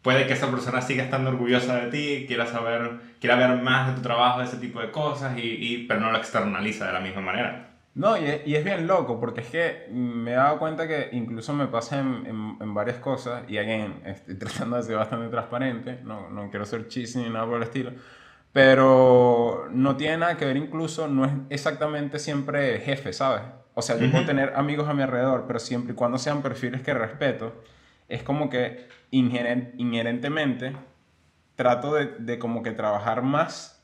puede 0.01 0.27
que 0.27 0.33
esa 0.33 0.51
persona 0.51 0.81
siga 0.81 1.05
estando 1.05 1.31
orgullosa 1.31 1.77
de 1.77 1.91
ti, 1.91 2.25
quiera 2.27 2.47
saber, 2.47 2.93
quiera 3.21 3.37
ver 3.37 3.61
más 3.61 3.89
de 3.89 3.95
tu 3.95 4.01
trabajo, 4.01 4.41
ese 4.41 4.57
tipo 4.57 4.81
de 4.81 4.91
cosas, 4.91 5.37
y, 5.37 5.43
y 5.43 5.87
pero 5.87 6.01
no 6.01 6.11
lo 6.11 6.17
externaliza 6.17 6.87
de 6.87 6.95
la 6.95 7.01
misma 7.01 7.21
manera. 7.21 7.72
No, 7.95 8.17
y 8.17 8.25
es, 8.25 8.47
y 8.47 8.55
es, 8.57 8.65
bien 8.65 8.87
loco, 8.87 9.21
porque 9.21 9.43
es 9.43 9.49
que 9.49 9.87
me 9.93 10.33
he 10.33 10.35
dado 10.35 10.59
cuenta 10.59 10.89
que 10.89 11.11
incluso 11.13 11.53
me 11.53 11.67
pasa 11.67 12.01
en, 12.01 12.27
en, 12.27 12.57
en 12.59 12.75
varias 12.75 12.97
cosas, 12.99 13.45
y 13.49 13.59
again, 13.59 14.01
estoy 14.07 14.35
tratando 14.39 14.77
de 14.77 14.83
ser 14.83 14.97
bastante 14.97 15.29
transparente, 15.29 16.01
no, 16.03 16.31
no 16.31 16.49
quiero 16.49 16.65
ser 16.65 16.89
cheesy 16.89 17.19
ni 17.19 17.29
nada 17.29 17.45
por 17.45 17.59
el 17.59 17.65
estilo, 17.65 17.93
pero 18.53 19.67
no 19.71 19.97
tiene 19.97 20.19
nada 20.19 20.37
que 20.39 20.47
ver 20.47 20.57
incluso, 20.57 21.07
no 21.07 21.27
es 21.27 21.33
exactamente 21.51 22.19
siempre 22.19 22.81
jefe, 22.81 23.13
¿sabes? 23.13 23.43
O 23.75 23.83
sea, 23.83 23.97
yo 23.97 24.07
uh 24.07 24.09
-huh. 24.09 24.13
puedo 24.13 24.27
tener 24.27 24.55
amigos 24.57 24.89
a 24.89 24.95
mi 24.95 25.03
alrededor, 25.03 25.45
pero 25.47 25.59
siempre 25.59 25.93
y 25.93 25.97
cuando 25.97 26.19
sean 26.19 26.43
perfiles 26.43 26.81
que 26.83 26.95
respeto, 26.95 27.63
es 28.09 28.23
como 28.23 28.49
que 28.49 28.89
inherent, 29.11 29.79
inherentemente 29.79 30.75
trato 31.57 31.95
de, 31.95 32.07
de 32.19 32.39
como 32.39 32.63
que 32.63 32.73
trabajar 32.73 33.23
más 33.23 33.83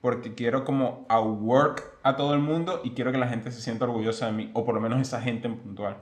porque 0.00 0.34
quiero 0.34 0.64
como 0.64 1.06
outwork 1.08 1.89
a 2.02 2.16
todo 2.16 2.34
el 2.34 2.40
mundo 2.40 2.80
y 2.84 2.90
quiero 2.90 3.12
que 3.12 3.18
la 3.18 3.28
gente 3.28 3.50
se 3.50 3.60
sienta 3.60 3.84
orgullosa 3.84 4.26
de 4.26 4.32
mí, 4.32 4.50
o 4.54 4.64
por 4.64 4.74
lo 4.74 4.80
menos 4.80 5.00
esa 5.00 5.20
gente 5.20 5.48
en 5.48 5.58
puntual. 5.58 5.96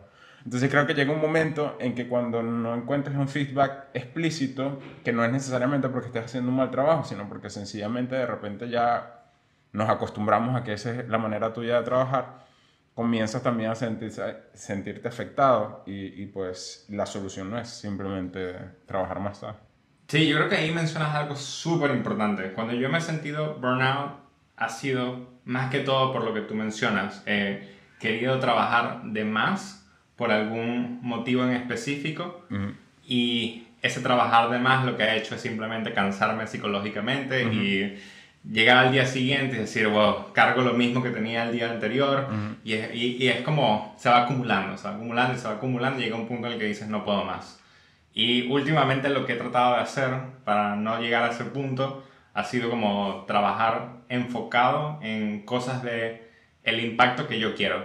Entonces 0.45 0.71
creo 0.71 0.87
que 0.87 0.95
llega 0.95 1.13
un 1.13 1.21
momento 1.21 1.77
en 1.81 1.95
que 1.95 2.09
cuando 2.09 2.43
no 2.43 2.75
encuentres 2.75 3.17
un 3.17 3.29
feedback 3.29 3.89
explícito, 3.93 4.79
que 5.05 5.13
no 5.13 5.25
es 5.25 5.33
necesariamente 5.33 5.89
porque 5.89 6.07
estés 6.09 6.27
haciendo 6.27 6.51
un 6.51 6.57
mal 6.57 6.71
trabajo, 6.71 7.05
sino 7.05 7.29
porque 7.29 7.51
sencillamente 7.51 8.15
de 8.15 8.27
repente 8.27 8.69
ya 8.69 9.19
nos 9.73 9.89
acostumbramos 9.89 10.57
a 10.57 10.65
que 10.65 10.73
esa 10.73 10.93
es 10.93 11.09
la 11.09 11.19
manera 11.19 11.53
tuya 11.53 11.79
de 11.79 11.85
trabajar, 11.85 12.47
comienzas 12.95 13.43
también 13.43 13.71
a 13.71 13.75
sentirse, 13.75 14.37
sentirte 14.55 15.09
afectado 15.09 15.83
y, 15.87 16.23
y, 16.23 16.27
pues 16.27 16.87
la 16.89 17.07
solución 17.07 17.51
no 17.51 17.59
es 17.59 17.69
simplemente 17.69 18.55
trabajar 18.87 19.21
más 19.21 19.41
tarde. 19.41 19.59
Sí, 20.09 20.27
yo 20.27 20.37
creo 20.39 20.49
que 20.49 20.57
ahí 20.57 20.73
mencionas 20.73 21.15
algo 21.15 21.37
súper 21.37 21.91
importante. 21.91 22.55
Cuando 22.55 22.73
yo 22.73 22.89
me 22.89 22.99
he 22.99 23.01
sentido 23.01 23.55
burnout, 23.57 24.13
ha 24.57 24.69
sido 24.69 25.38
más 25.49 25.71
que 25.71 25.81
todo 25.81 26.13
por 26.13 26.25
lo 26.25 26.35
que 26.35 26.43
tú 26.43 26.55
mencionas. 26.55 27.23
He 27.25 27.67
querido 27.99 28.39
trabajar 28.39 29.01
de 29.03 29.25
más 29.25 29.83
por 30.15 30.31
algún 30.31 31.01
motivo 31.03 31.43
en 31.43 31.53
específico 31.53 32.45
uh 32.51 32.55
-huh. 32.55 32.75
y 33.07 33.67
ese 33.81 34.01
trabajar 34.01 34.51
de 34.51 34.59
más 34.59 34.85
lo 34.85 34.97
que 34.97 35.05
ha 35.05 35.17
hecho 35.17 35.35
es 35.35 35.41
simplemente 35.41 35.95
cansarme 35.95 36.47
psicológicamente 36.47 37.47
uh 37.47 37.49
-huh. 37.49 37.55
y 37.55 37.99
llegar 38.53 38.77
al 38.77 38.93
día 38.93 39.07
siguiente 39.07 39.57
y 39.57 39.61
decir, 39.61 39.89
wow, 39.89 40.33
cargo 40.35 40.61
lo 40.61 40.75
mismo 40.75 41.03
que 41.03 41.11
tenía 41.11 41.45
el 41.45 41.53
día 41.53 41.71
anterior 41.71 42.27
uh 42.29 42.35
-huh. 42.35 42.55
y, 42.65 42.73
es, 42.75 42.95
y, 42.95 43.17
y, 43.25 43.29
es 43.29 43.41
como, 43.41 43.95
se 43.99 44.11
va 44.11 44.25
acumulando, 44.25 44.77
se 44.77 44.87
va 44.87 44.95
acumulando 44.97 45.33
y 45.35 45.39
se 45.39 45.49
va 45.49 45.55
acumulando 45.55 45.99
y 45.99 46.05
llega 46.05 46.17
un 46.17 46.29
punto 46.29 46.47
en 46.47 46.53
el 46.53 46.59
que 46.59 46.67
dices, 46.67 46.89
no 46.89 47.05
puedo 47.07 47.25
más. 47.25 47.59
Y 48.13 48.47
últimamente 48.51 49.09
lo 49.09 49.25
que 49.25 49.33
he 49.33 49.37
tratado 49.37 49.77
de 49.77 49.81
hacer 49.81 50.11
para 50.45 50.77
no 50.77 51.01
llegar 51.01 51.23
a 51.25 51.31
ese 51.31 51.45
punto 51.45 52.05
ha 52.39 52.45
sido 52.45 52.71
como 52.71 53.25
trabajar 53.27 53.97
enfocado 54.09 55.01
en 55.03 55.45
cosas 55.45 55.83
de 55.83 56.31
el 56.63 56.79
impacto 56.81 57.27
que 57.27 57.41
yo 57.41 57.57
quiero. 57.57 57.85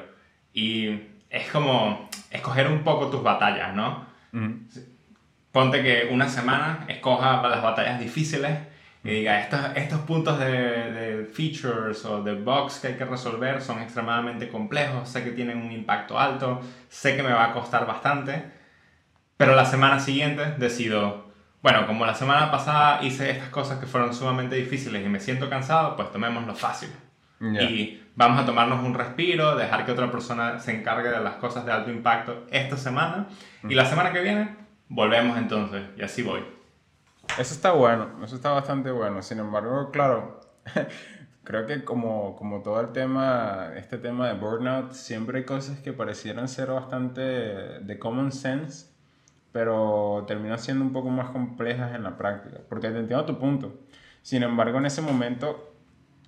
Y 0.53 0.99
es 1.31 1.49
como 1.51 2.07
escoger 2.29 2.67
un 2.67 2.83
poco 2.83 3.09
tus 3.09 3.23
batallas, 3.23 3.73
¿no? 3.73 4.05
-huh. 4.31 4.85
Ponte 5.51 5.81
que 5.81 6.09
una 6.11 6.29
semana 6.29 6.85
escoja 6.87 7.41
las 7.47 7.63
batallas 7.63 7.99
difíciles 7.99 8.59
y 9.03 9.09
diga, 9.09 9.39
estos, 9.39 9.59
estos 9.75 10.01
puntos 10.01 10.37
de, 10.39 10.45
de, 10.45 11.25
features 11.25 12.05
o 12.05 12.23
de 12.23 12.35
bugs 12.35 12.79
que 12.79 12.89
hay 12.89 12.93
que 12.93 13.05
resolver 13.05 13.59
son 13.59 13.81
extremadamente 13.81 14.49
complejos, 14.49 15.09
sé 15.09 15.23
que 15.23 15.31
tienen 15.31 15.57
un 15.57 15.71
impacto 15.71 16.19
alto, 16.19 16.61
sé 16.89 17.15
que 17.15 17.23
me 17.23 17.33
va 17.33 17.45
a 17.45 17.53
costar 17.53 17.85
bastante, 17.87 18.43
pero 19.35 19.55
la 19.55 19.65
semana 19.65 19.99
siguiente 19.99 20.43
decido, 20.57 21.22
bueno, 21.63 21.87
como 21.87 22.05
la 22.05 22.13
semana 22.13 22.51
pasada 22.51 23.01
hice 23.03 23.31
estas 23.31 23.47
cosas 23.47 23.79
que 23.79 23.85
fueron 23.85 24.13
sumamente 24.13 24.57
difíciles 24.57 25.03
y 25.03 25.07
me 25.09 25.21
siento 25.21 25.49
cansado, 25.49 25.95
pues 25.95 26.11
tomémoslo 26.11 26.53
fácil. 26.53 26.89
Y 27.39 28.01
vamos 28.15 28.39
a 28.39 28.45
tomarnos 28.45 28.85
un 28.85 28.93
respiro, 28.93 29.55
dejar 29.55 29.85
que 29.85 29.91
otra 29.91 30.11
persona 30.11 30.59
se 30.59 30.73
encargue 30.73 31.09
de 31.09 31.19
las 31.19 31.35
cosas 31.35 31.65
de 31.65 31.71
alto 31.71 31.89
impacto 31.89 32.45
esta 32.51 32.77
semana. 32.77 33.27
Y 33.67 33.75
la 33.75 33.85
semana 33.85 34.11
que 34.11 34.21
viene 34.21 34.55
volvemos 34.89 35.37
entonces. 35.37 35.83
Y 35.97 36.03
así 36.03 36.21
voy. 36.21 36.41
Eso 37.37 37.53
está 37.53 37.71
bueno, 37.71 38.09
eso 38.23 38.35
está 38.35 38.51
bastante 38.51 38.91
bueno. 38.91 39.21
Sin 39.21 39.39
embargo, 39.39 39.89
claro, 39.91 40.41
creo 41.43 41.65
que 41.65 41.83
como, 41.83 42.35
como 42.35 42.61
todo 42.61 42.79
el 42.81 42.91
tema, 42.91 43.71
este 43.75 43.97
tema 43.97 44.27
de 44.27 44.33
burnout, 44.33 44.91
siempre 44.91 45.39
hay 45.39 45.45
cosas 45.45 45.79
que 45.79 45.93
parecieran 45.93 46.47
ser 46.47 46.69
bastante 46.69 47.21
de 47.21 47.99
common 47.99 48.31
sense, 48.31 48.92
pero 49.53 50.25
terminan 50.27 50.59
siendo 50.59 50.83
un 50.83 50.91
poco 50.91 51.09
más 51.09 51.29
complejas 51.29 51.95
en 51.95 52.03
la 52.03 52.17
práctica. 52.17 52.59
Porque 52.67 52.89
te 52.89 52.99
entiendo 52.99 53.23
tu 53.23 53.39
punto. 53.39 53.79
Sin 54.23 54.43
embargo, 54.43 54.79
en 54.79 54.87
ese 54.87 55.01
momento 55.01 55.73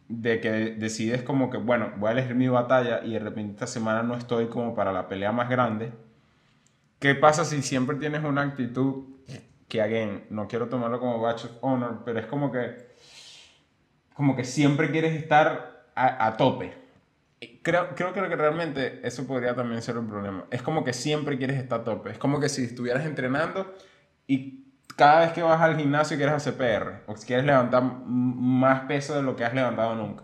de 0.08 0.40
que 0.40 0.50
decides 0.50 1.24
como 1.24 1.50
que, 1.50 1.58
bueno, 1.58 1.92
voy 1.98 2.10
a 2.10 2.12
elegir 2.12 2.36
mi 2.36 2.48
batalla 2.48 3.04
y 3.04 3.14
de 3.14 3.20
repente 3.20 3.54
esta 3.54 3.68
semana 3.68 4.04
no 4.04 4.16
estoy 4.16 4.48
como 4.48 4.76
para 4.76 4.94
la 4.94 5.08
pelea 5.08 5.32
más 5.32 5.50
grande. 5.50 5.92
¿Qué 7.00 7.16
pasa 7.16 7.44
si 7.44 7.64
siempre 7.64 7.98
tienes 7.98 8.24
una 8.24 8.44
actitud 8.44 9.06
que, 9.68 9.82
again, 9.82 10.26
no 10.30 10.48
quiero 10.48 10.70
tomarlo 10.70 11.00
como 11.00 11.20
badge 11.20 11.46
of 11.46 11.58
honor, 11.62 12.04
pero 12.06 12.20
es 12.20 12.28
como 12.28 12.52
que, 12.52 12.96
como 14.14 14.36
que 14.36 14.44
siempre 14.44 14.92
quieres 14.92 15.16
estar 15.16 15.90
a 15.96 16.38
tope? 16.38 16.85
Creo, 17.64 17.96
creo 17.96 18.14
que 18.14 18.36
realmente 18.36 19.00
eso 19.04 19.26
podría 19.28 19.56
también 19.56 19.82
ser 19.82 19.98
un 19.98 20.08
problema. 20.08 20.46
Es 20.52 20.62
como 20.62 20.84
que 20.84 20.94
siempre 20.94 21.38
quieres 21.38 21.58
estar 21.58 21.82
a 21.82 21.84
tope. 21.84 22.12
Es 22.12 22.18
como 22.18 22.40
que 22.40 22.50
si 22.50 22.64
estuvieras 22.64 23.06
entrenando 23.06 23.74
y 24.28 24.66
cada 24.96 25.22
vez 25.22 25.32
que 25.34 25.42
vas 25.42 25.62
al 25.62 25.78
gimnasio 25.78 26.18
quieres 26.18 26.36
hacer 26.36 26.56
PR 26.56 27.04
o 27.08 27.16
quieres 27.16 27.46
levantar 27.46 27.84
más 27.84 28.82
peso 28.82 29.16
de 29.16 29.24
lo 29.24 29.36
que 29.36 29.44
has 29.44 29.54
levantado 29.54 29.96
nunca. 29.96 30.24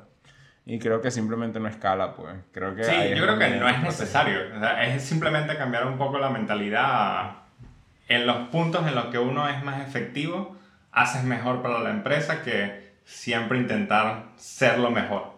Y 0.66 0.80
creo 0.80 1.02
que 1.02 1.12
simplemente 1.12 1.60
no 1.60 1.68
escala, 1.68 2.14
pues. 2.14 2.36
Creo 2.52 2.76
que 2.76 2.84
sí, 2.84 2.96
yo 3.16 3.24
creo 3.24 3.38
que 3.38 3.50
no 3.50 3.68
es 3.68 3.82
necesario. 3.82 4.40
es 4.82 5.04
simplemente 5.04 5.58
cambiar 5.58 5.88
un 5.88 5.98
poco 5.98 6.20
la 6.20 6.30
mentalidad. 6.30 7.38
En 8.08 8.28
los 8.28 8.50
puntos 8.50 8.88
en 8.88 8.96
los 8.96 9.06
que 9.06 9.18
uno 9.18 9.50
es 9.50 9.64
más 9.64 9.86
efectivo, 9.86 10.56
haces 10.92 11.24
mejor 11.24 11.62
para 11.62 11.80
la 11.80 11.90
empresa 11.90 12.44
que 12.44 12.92
siempre 13.04 13.58
intentar 13.58 14.26
ser 14.36 14.78
lo 14.80 14.92
mejor. 14.92 15.31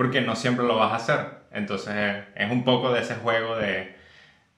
Porque 0.00 0.22
no 0.22 0.34
siempre 0.34 0.64
lo 0.64 0.76
vas 0.76 0.92
a 0.92 0.96
hacer. 0.96 1.26
Entonces 1.52 2.24
es 2.34 2.50
un 2.50 2.64
poco 2.64 2.90
de 2.90 3.00
ese 3.00 3.16
juego 3.16 3.56
de 3.56 3.94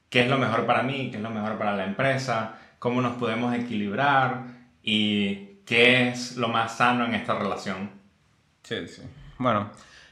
qué 0.09 0.23
es 0.23 0.29
lo 0.29 0.39
mejor 0.39 0.67
para 0.67 0.85
mí, 0.85 1.11
qué 1.11 1.17
es 1.17 1.23
lo 1.23 1.31
mejor 1.31 1.59
para 1.59 1.75
la 1.75 1.85
empresa 1.85 2.59
cómo 2.83 3.01
nos 3.01 3.17
podemos 3.17 3.55
equilibrar 3.55 4.43
y 4.83 5.61
qué 5.65 6.09
es 6.09 6.37
lo 6.37 6.49
más 6.49 6.79
sano 6.79 7.05
en 7.05 7.15
esta 7.15 7.39
relación. 7.39 7.93
Sí, 8.65 8.89
sí. 8.89 9.03
Bueno, 9.39 9.71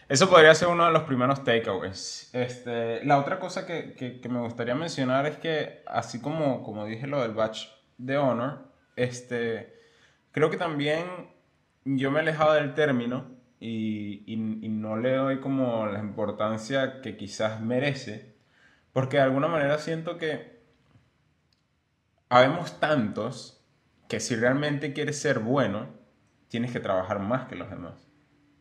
eso 0.09 0.31
podría 0.31 0.55
ser 0.55 0.69
uno 0.69 0.87
de 0.87 0.93
los 0.93 1.03
primeros 1.03 1.43
takeaways. 1.43 2.31
Este, 2.33 3.05
la 3.05 3.19
otra 3.19 3.41
cosa 3.41 3.67
que, 3.67 3.97
que, 4.23 4.29
me 4.29 4.39
gustaría 4.39 4.77
mencionar 4.77 5.27
es 5.27 5.37
que, 5.39 5.83
así 5.85 6.21
como, 6.21 6.63
como 6.63 6.87
dije 6.87 7.09
lo 7.09 7.23
del 7.23 7.33
batch 7.33 7.67
de 7.99 8.19
honor, 8.19 8.71
este, 8.95 9.75
creo 10.31 10.49
que 10.49 10.57
también 10.57 11.07
yo 11.85 12.13
me 12.13 12.21
he 12.21 12.23
alejado 12.23 12.53
del 12.53 12.75
término 12.75 13.27
y, 13.61 14.25
y, 14.26 14.37
no 14.37 14.97
le 14.97 15.14
doy 15.14 15.40
como 15.40 15.87
la 15.87 16.00
importancia 16.00 17.02
que 17.02 17.19
quizás 17.19 17.61
merece, 17.61 18.35
porque 18.93 19.19
de 19.19 19.25
alguna 19.25 19.49
manera 19.49 19.76
siento 19.79 20.17
que 20.17 20.61
habemos 22.31 22.81
tantos 22.81 23.62
que 24.09 24.19
si 24.19 24.35
realmente 24.35 24.95
quieres 24.95 25.21
ser 25.21 25.40
bueno, 25.40 25.88
tienes 26.49 26.73
que 26.73 26.81
trabajar 26.81 27.21
más 27.21 27.47
que 27.49 27.55
los 27.57 27.69
demás. 27.69 28.09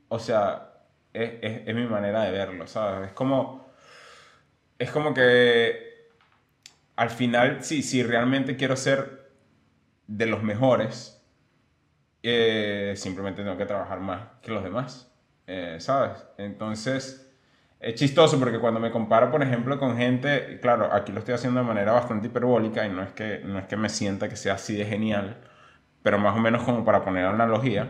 O 0.10 0.20
sea, 0.20 0.74
es, 1.14 1.32
es, 1.42 1.76
mi 1.76 1.86
manera 1.86 2.24
de 2.24 2.32
verlo, 2.32 2.68
¿sabes? 2.68 3.08
Es 3.08 3.14
como, 3.14 3.72
es 4.78 4.92
como 4.92 5.14
que 5.14 6.10
al 6.98 7.10
final, 7.10 7.64
sí, 7.64 7.82
si 7.84 8.04
realmente 8.04 8.58
quiero 8.58 8.76
ser 8.76 9.32
de 10.08 10.26
los 10.26 10.44
mejores, 10.44 11.19
eh, 12.22 12.94
simplemente 12.98 13.44
tengo 13.44 13.58
que 13.58 13.66
trabajar 13.66 14.00
más 14.00 14.22
que 14.42 14.52
los 14.52 14.64
demás, 14.64 15.12
eh, 15.48 15.78
¿sabes? 15.80 16.26
Entonces, 16.38 17.32
es 17.80 17.96
chistoso 17.96 18.38
porque 18.40 18.60
cuando 18.60 18.80
me 18.80 18.92
comparo, 18.92 19.32
por 19.32 19.42
ejemplo, 19.42 19.80
con 19.80 19.98
gente, 19.98 20.60
claro, 20.62 20.94
aquí 20.94 21.14
lo 21.14 21.20
estoy 21.20 21.36
haciendo 21.36 21.62
de 21.62 21.66
manera 21.66 21.94
bastante 21.94 22.28
hiperbólica 22.28 22.86
y 22.86 22.90
no 22.90 23.02
es 23.04 23.12
que, 23.14 23.42
no 23.46 23.58
es 23.58 23.66
que 23.66 23.78
me 23.78 23.88
sienta 23.90 24.28
que 24.28 24.36
sea 24.36 24.56
así 24.56 24.76
de 24.76 24.86
genial, 24.86 25.38
pero 26.04 26.20
más 26.20 26.36
o 26.36 26.40
menos 26.40 26.64
como 26.64 26.84
para 26.84 27.04
poner 27.04 27.26
analogía. 27.26 27.90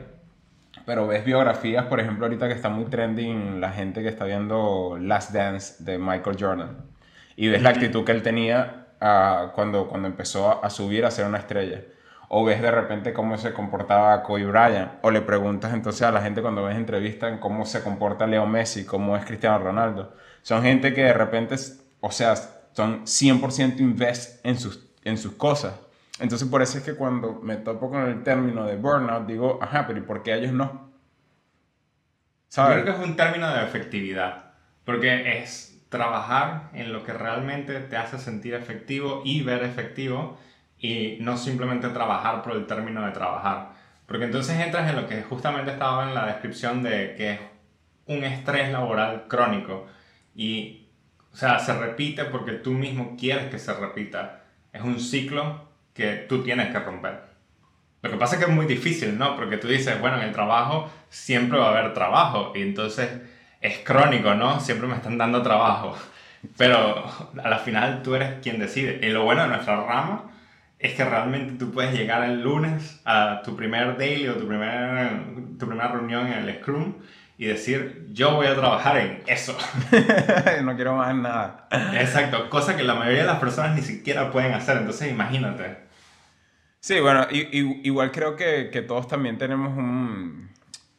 Pero 0.85 1.07
ves 1.07 1.25
biografías, 1.25 1.85
por 1.85 1.99
ejemplo, 1.99 2.25
ahorita 2.25 2.47
que 2.47 2.53
está 2.53 2.69
muy 2.69 2.85
trending 2.85 3.59
la 3.59 3.71
gente 3.71 4.03
que 4.03 4.09
está 4.09 4.25
viendo 4.25 4.97
Last 5.01 5.31
Dance 5.31 5.83
de 5.83 5.97
Michael 5.97 6.37
Jordan. 6.39 6.77
Y 7.35 7.47
ves 7.47 7.61
la 7.61 7.69
actitud 7.69 8.05
que 8.05 8.11
él 8.11 8.21
tenía 8.21 8.87
uh, 9.01 9.51
cuando, 9.53 9.87
cuando 9.87 10.07
empezó 10.07 10.63
a 10.63 10.69
subir 10.69 11.05
a 11.05 11.11
ser 11.11 11.25
una 11.25 11.39
estrella 11.39 11.81
o 12.31 12.45
ves 12.45 12.61
de 12.61 12.69
repente 12.69 13.11
cómo 13.11 13.37
se 13.37 13.53
comportaba 13.53 14.21
Kobe 14.21 14.45
Bryant, 14.45 14.91
o 15.01 15.09
le 15.09 15.21
preguntas 15.21 15.73
entonces 15.73 16.03
a 16.03 16.11
la 16.11 16.21
gente 16.21 16.41
cuando 16.41 16.63
ves 16.63 16.77
entrevistas 16.77 17.33
en 17.33 17.39
cómo 17.39 17.65
se 17.65 17.81
comporta 17.81 18.27
Leo 18.27 18.45
Messi, 18.45 18.85
cómo 18.85 19.17
es 19.17 19.25
Cristiano 19.25 19.57
Ronaldo. 19.57 20.15
Son 20.43 20.61
gente 20.61 20.93
que 20.93 21.03
de 21.03 21.13
repente, 21.13 21.55
o 21.99 22.11
sea, 22.11 22.35
son 22.35 23.05
100% 23.05 23.79
invest 23.79 24.45
en 24.45 24.59
sus, 24.59 24.87
en 25.03 25.17
sus 25.17 25.33
cosas. 25.33 25.73
Entonces 26.19 26.47
por 26.47 26.61
eso 26.61 26.77
es 26.77 26.83
que 26.83 26.93
cuando 26.93 27.39
me 27.41 27.57
topo 27.57 27.89
con 27.89 28.03
el 28.03 28.21
término 28.21 28.65
de 28.65 28.75
burnout, 28.75 29.25
digo, 29.25 29.57
ajá, 29.61 29.87
pero 29.87 29.97
¿y 29.97 30.03
por 30.03 30.21
qué 30.21 30.35
ellos 30.35 30.53
no? 30.53 30.91
¿Sabes? 32.47 32.77
Yo 32.77 32.83
creo 32.83 32.95
que 32.95 33.01
es 33.01 33.07
un 33.09 33.15
término 33.15 33.51
de 33.51 33.63
efectividad, 33.63 34.53
porque 34.85 35.39
es 35.39 35.83
trabajar 35.89 36.69
en 36.73 36.93
lo 36.93 37.03
que 37.03 37.13
realmente 37.13 37.79
te 37.79 37.97
hace 37.97 38.19
sentir 38.19 38.53
efectivo 38.53 39.23
y 39.25 39.41
ver 39.41 39.63
efectivo 39.63 40.37
y 40.79 41.17
no 41.19 41.37
simplemente 41.37 41.89
trabajar 41.89 42.41
por 42.41 42.55
el 42.55 42.65
término 42.65 43.05
de 43.05 43.11
trabajar. 43.11 43.73
Porque 44.05 44.25
entonces 44.25 44.59
entras 44.59 44.89
en 44.89 44.95
lo 44.95 45.07
que 45.07 45.21
justamente 45.21 45.71
estaba 45.71 46.07
en 46.07 46.15
la 46.15 46.25
descripción 46.25 46.81
de 46.81 47.13
que 47.15 47.33
es 47.33 47.39
un 48.07 48.23
estrés 48.23 48.71
laboral 48.71 49.25
crónico 49.27 49.87
y, 50.35 50.87
o 51.31 51.35
sea, 51.35 51.59
se 51.59 51.77
repite 51.77 52.25
porque 52.25 52.53
tú 52.53 52.71
mismo 52.71 53.15
quieres 53.17 53.51
que 53.51 53.59
se 53.59 53.73
repita. 53.73 54.43
Es 54.73 54.81
un 54.81 54.99
ciclo 54.99 55.67
que 55.93 56.25
tú 56.27 56.41
tienes 56.43 56.71
que 56.71 56.79
romper. 56.79 57.29
Lo 58.01 58.09
que 58.09 58.17
pasa 58.17 58.35
es 58.35 58.43
que 58.43 58.49
es 58.49 58.55
muy 58.55 58.65
difícil, 58.65 59.17
¿no? 59.17 59.35
Porque 59.35 59.57
tú 59.57 59.67
dices, 59.67 59.99
bueno, 59.99 60.17
en 60.17 60.23
el 60.23 60.31
trabajo 60.31 60.89
siempre 61.09 61.59
va 61.59 61.67
a 61.67 61.77
haber 61.77 61.93
trabajo 61.93 62.53
y 62.55 62.61
entonces 62.61 63.09
es 63.59 63.79
crónico, 63.79 64.33
¿no? 64.33 64.59
Siempre 64.61 64.87
me 64.87 64.95
están 64.95 65.17
dando 65.17 65.41
trabajo. 65.41 65.97
Pero 66.57 67.03
a 67.43 67.49
la 67.49 67.59
final 67.59 68.01
tú 68.01 68.15
eres 68.15 68.39
quien 68.41 68.59
decide. 68.59 69.05
Y 69.05 69.09
lo 69.09 69.23
bueno 69.25 69.41
de 69.41 69.49
nuestra 69.49 69.75
rama 69.75 70.31
es 70.79 70.93
que 70.93 71.03
realmente 71.03 71.55
tú 71.55 71.71
puedes 71.71 71.93
llegar 71.93 72.23
el 72.23 72.41
lunes 72.41 73.01
a 73.03 73.41
tu 73.43 73.55
primer 73.55 73.97
daily 73.97 74.29
o 74.29 74.35
tu, 74.35 74.47
primer, 74.47 75.57
tu 75.59 75.67
primera 75.67 75.89
reunión 75.89 76.27
en 76.27 76.47
el 76.47 76.55
Scrum 76.59 76.95
y 77.37 77.45
decir, 77.45 78.07
yo 78.11 78.35
voy 78.35 78.47
a 78.47 78.55
trabajar 78.55 78.97
en 78.97 79.23
eso. 79.27 79.57
no 80.63 80.75
quiero 80.75 80.95
más 80.95 81.13
nada. 81.15 81.67
Exacto, 81.93 82.49
cosa 82.49 82.77
que 82.77 82.83
la 82.83 82.95
mayoría 82.95 83.21
de 83.21 83.27
las 83.27 83.39
personas 83.39 83.75
ni 83.75 83.81
siquiera 83.81 84.31
pueden 84.31 84.53
hacer, 84.53 84.77
entonces 84.77 85.11
imagínate. 85.11 85.77
Sí, 86.79 86.99
bueno, 87.01 87.27
igual 87.29 88.11
creo 88.11 88.37
que, 88.37 88.69
que 88.71 88.81
todos 88.81 89.07
también 89.07 89.37
tenemos 89.37 89.77
un, 89.77 90.49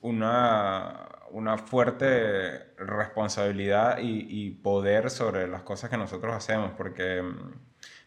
una, 0.02 1.08
una 1.30 1.56
fuerte 1.56 2.74
responsabilidad 2.76 3.98
y, 3.98 4.26
y 4.28 4.50
poder 4.50 5.08
sobre 5.08 5.48
las 5.48 5.62
cosas 5.62 5.88
que 5.88 5.96
nosotros 5.96 6.34
hacemos, 6.34 6.72
porque 6.76 7.22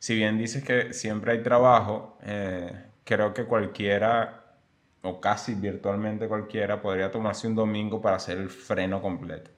si 0.03 0.15
bien 0.15 0.37
dices 0.37 0.65
que 0.65 0.91
siempre 0.91 1.31
hay 1.31 1.43
trabajo, 1.43 2.17
eh, 2.23 2.87
creo 3.05 3.33
que 3.33 3.45
cualquiera, 3.45 4.57
o 5.01 5.21
casi 5.21 5.55
virtualmente 5.55 6.27
cualquiera, 6.27 6.81
podría 6.81 7.09
tomarse 7.09 7.47
un 7.47 7.55
domingo 7.55 8.01
para 8.01 8.17
hacer 8.17 8.37
el 8.37 8.49
freno 8.49 9.01
completo. 9.01 9.49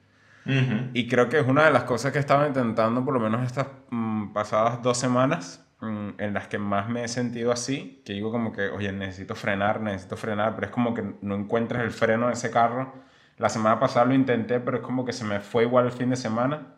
Y 0.94 1.08
creo 1.08 1.28
que 1.28 1.40
es 1.40 1.48
una 1.48 1.64
de 1.64 1.72
las 1.72 1.82
cosas 1.82 2.12
que 2.12 2.20
estaba 2.20 2.46
intentando, 2.46 3.04
por 3.04 3.14
lo 3.14 3.18
menos 3.18 3.44
estas 3.44 3.66
mm, 3.90 4.32
pasadas 4.32 4.80
dos 4.82 4.96
semanas, 4.96 5.66
mm, 5.80 6.10
en 6.18 6.32
las 6.32 6.46
que 6.46 6.58
más 6.58 6.88
me 6.88 7.02
he 7.02 7.08
sentido 7.08 7.50
así, 7.50 8.00
que 8.04 8.12
digo 8.12 8.30
como 8.30 8.52
que, 8.52 8.68
oye, 8.68 8.92
necesito 8.92 9.34
frenar, 9.34 9.80
necesito 9.80 10.16
frenar, 10.16 10.54
pero 10.54 10.68
es 10.68 10.72
como 10.72 10.94
que 10.94 11.02
no 11.22 11.34
encuentras 11.34 11.82
el 11.82 11.90
freno 11.90 12.28
de 12.28 12.34
ese 12.34 12.52
carro. 12.52 12.94
La 13.36 13.48
semana 13.48 13.80
pasada 13.80 14.06
lo 14.06 14.14
intenté, 14.14 14.60
pero 14.60 14.76
es 14.76 14.84
como 14.84 15.04
que 15.04 15.12
se 15.12 15.24
me 15.24 15.40
fue 15.40 15.64
igual 15.64 15.86
el 15.86 15.92
fin 15.92 16.10
de 16.10 16.16
semana. 16.16 16.76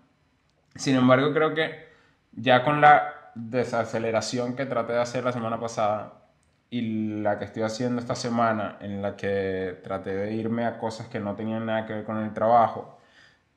Sin 0.75 0.97
embargo, 0.97 1.35
creo 1.35 1.53
que 1.53 1.87
ya 2.33 2.65
con 2.65 2.81
la 2.81 3.18
desaceleración 3.39 4.57
que 4.57 4.67
traté 4.67 4.95
de 4.95 5.01
hacer 5.01 5.25
la 5.25 5.33
semana 5.33 5.61
pasada, 5.61 6.15
y 6.71 7.21
la 7.23 7.39
que 7.39 7.47
estoy 7.47 7.63
haciendo 7.63 8.01
esta 8.01 8.15
semana, 8.15 8.77
en 8.81 9.01
la 9.01 9.17
que 9.17 9.79
traté 9.83 10.15
de 10.15 10.35
irme 10.35 10.65
a 10.67 10.79
cosas 10.79 11.09
que 11.09 11.21
no 11.21 11.35
tenían 11.35 11.67
nada 11.67 11.87
que 11.87 11.95
ver 11.95 12.05
con 12.05 12.19
el 12.19 12.35
trabajo, 12.35 12.99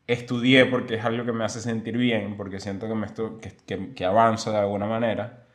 estudié 0.08 0.66
porque 0.66 0.96
es 0.96 1.06
algo 1.06 1.26
que 1.26 1.34
me 1.34 1.44
hace 1.46 1.62
sentir 1.62 1.98
bien, 1.98 2.38
porque 2.38 2.60
siento 2.60 2.88
que, 2.88 2.96
me 2.96 3.08
estoy, 3.08 3.40
que, 3.40 3.94
que, 3.94 4.06
avanzo 4.06 4.52
de 4.52 4.60
alguna 4.60 4.86
manera, 4.86 5.46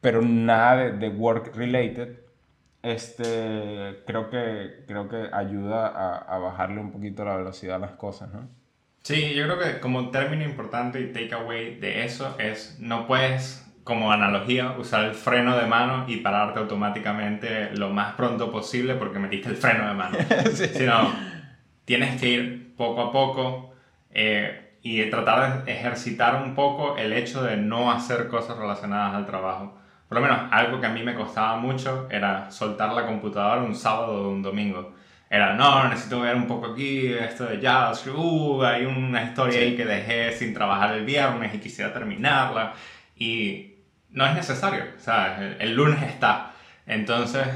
pero 0.00 0.22
nada 0.22 0.76
de, 0.76 0.92
de, 0.92 1.08
work 1.08 1.54
related, 1.54 2.18
este, 2.82 4.02
creo, 4.06 4.28
que, 4.30 4.84
creo 4.86 5.08
que 5.08 5.28
ayuda 5.32 5.88
a, 5.88 6.18
a, 6.18 6.38
bajarle 6.38 6.80
un 6.80 6.92
poquito 6.92 7.24
la 7.24 7.36
velocidad 7.36 7.76
a 7.76 7.78
las 7.80 7.92
cosas, 7.92 8.32
¿no? 8.32 8.48
Sí, 9.02 9.34
yo 9.34 9.44
creo 9.44 9.58
que 9.58 9.80
como 9.80 10.10
término 10.10 10.44
importante 10.44 11.00
y 11.00 11.12
takeaway 11.12 11.78
de 11.78 12.04
eso 12.04 12.36
es, 12.38 12.78
no 12.80 13.06
puedes 13.06 13.63
como 13.84 14.10
analogía, 14.10 14.72
usar 14.78 15.04
el 15.04 15.14
freno 15.14 15.56
de 15.56 15.66
mano 15.66 16.06
y 16.08 16.16
pararte 16.16 16.58
automáticamente 16.58 17.76
lo 17.76 17.90
más 17.90 18.14
pronto 18.14 18.50
posible 18.50 18.94
porque 18.94 19.18
metiste 19.18 19.50
el 19.50 19.56
freno 19.56 19.86
de 19.86 19.94
mano. 19.94 20.16
sí. 20.54 20.66
Sino, 20.72 21.12
tienes 21.84 22.18
que 22.18 22.28
ir 22.28 22.74
poco 22.76 23.02
a 23.02 23.12
poco 23.12 23.74
eh, 24.10 24.78
y 24.82 25.04
tratar 25.10 25.64
de 25.64 25.72
ejercitar 25.72 26.42
un 26.42 26.54
poco 26.54 26.96
el 26.96 27.12
hecho 27.12 27.42
de 27.42 27.58
no 27.58 27.92
hacer 27.92 28.28
cosas 28.28 28.56
relacionadas 28.56 29.14
al 29.14 29.26
trabajo. 29.26 29.78
Por 30.08 30.18
lo 30.18 30.22
menos 30.22 30.40
algo 30.50 30.80
que 30.80 30.86
a 30.86 30.90
mí 30.90 31.02
me 31.02 31.14
costaba 31.14 31.56
mucho 31.56 32.08
era 32.10 32.50
soltar 32.50 32.92
la 32.92 33.06
computadora 33.06 33.62
un 33.62 33.74
sábado 33.74 34.24
o 34.24 34.30
un 34.30 34.42
domingo. 34.42 34.94
Era, 35.28 35.54
no, 35.54 35.88
necesito 35.88 36.20
ver 36.20 36.36
un 36.36 36.46
poco 36.46 36.72
aquí, 36.72 37.08
esto 37.12 37.46
de 37.46 37.60
jazz, 37.60 38.06
uh, 38.06 38.62
hay 38.62 38.84
una 38.84 39.24
historia 39.24 39.58
ahí 39.58 39.74
que 39.74 39.84
dejé 39.84 40.32
sin 40.32 40.54
trabajar 40.54 40.94
el 40.94 41.04
viernes 41.04 41.54
y 41.54 41.58
quisiera 41.58 41.92
terminarla. 41.92 42.72
Y 43.16 43.73
no 44.14 44.24
es 44.24 44.34
necesario, 44.34 44.84
o 44.96 45.42
el, 45.58 45.74
lunes 45.74 46.00
está. 46.02 46.52
Entonces, 46.86 47.46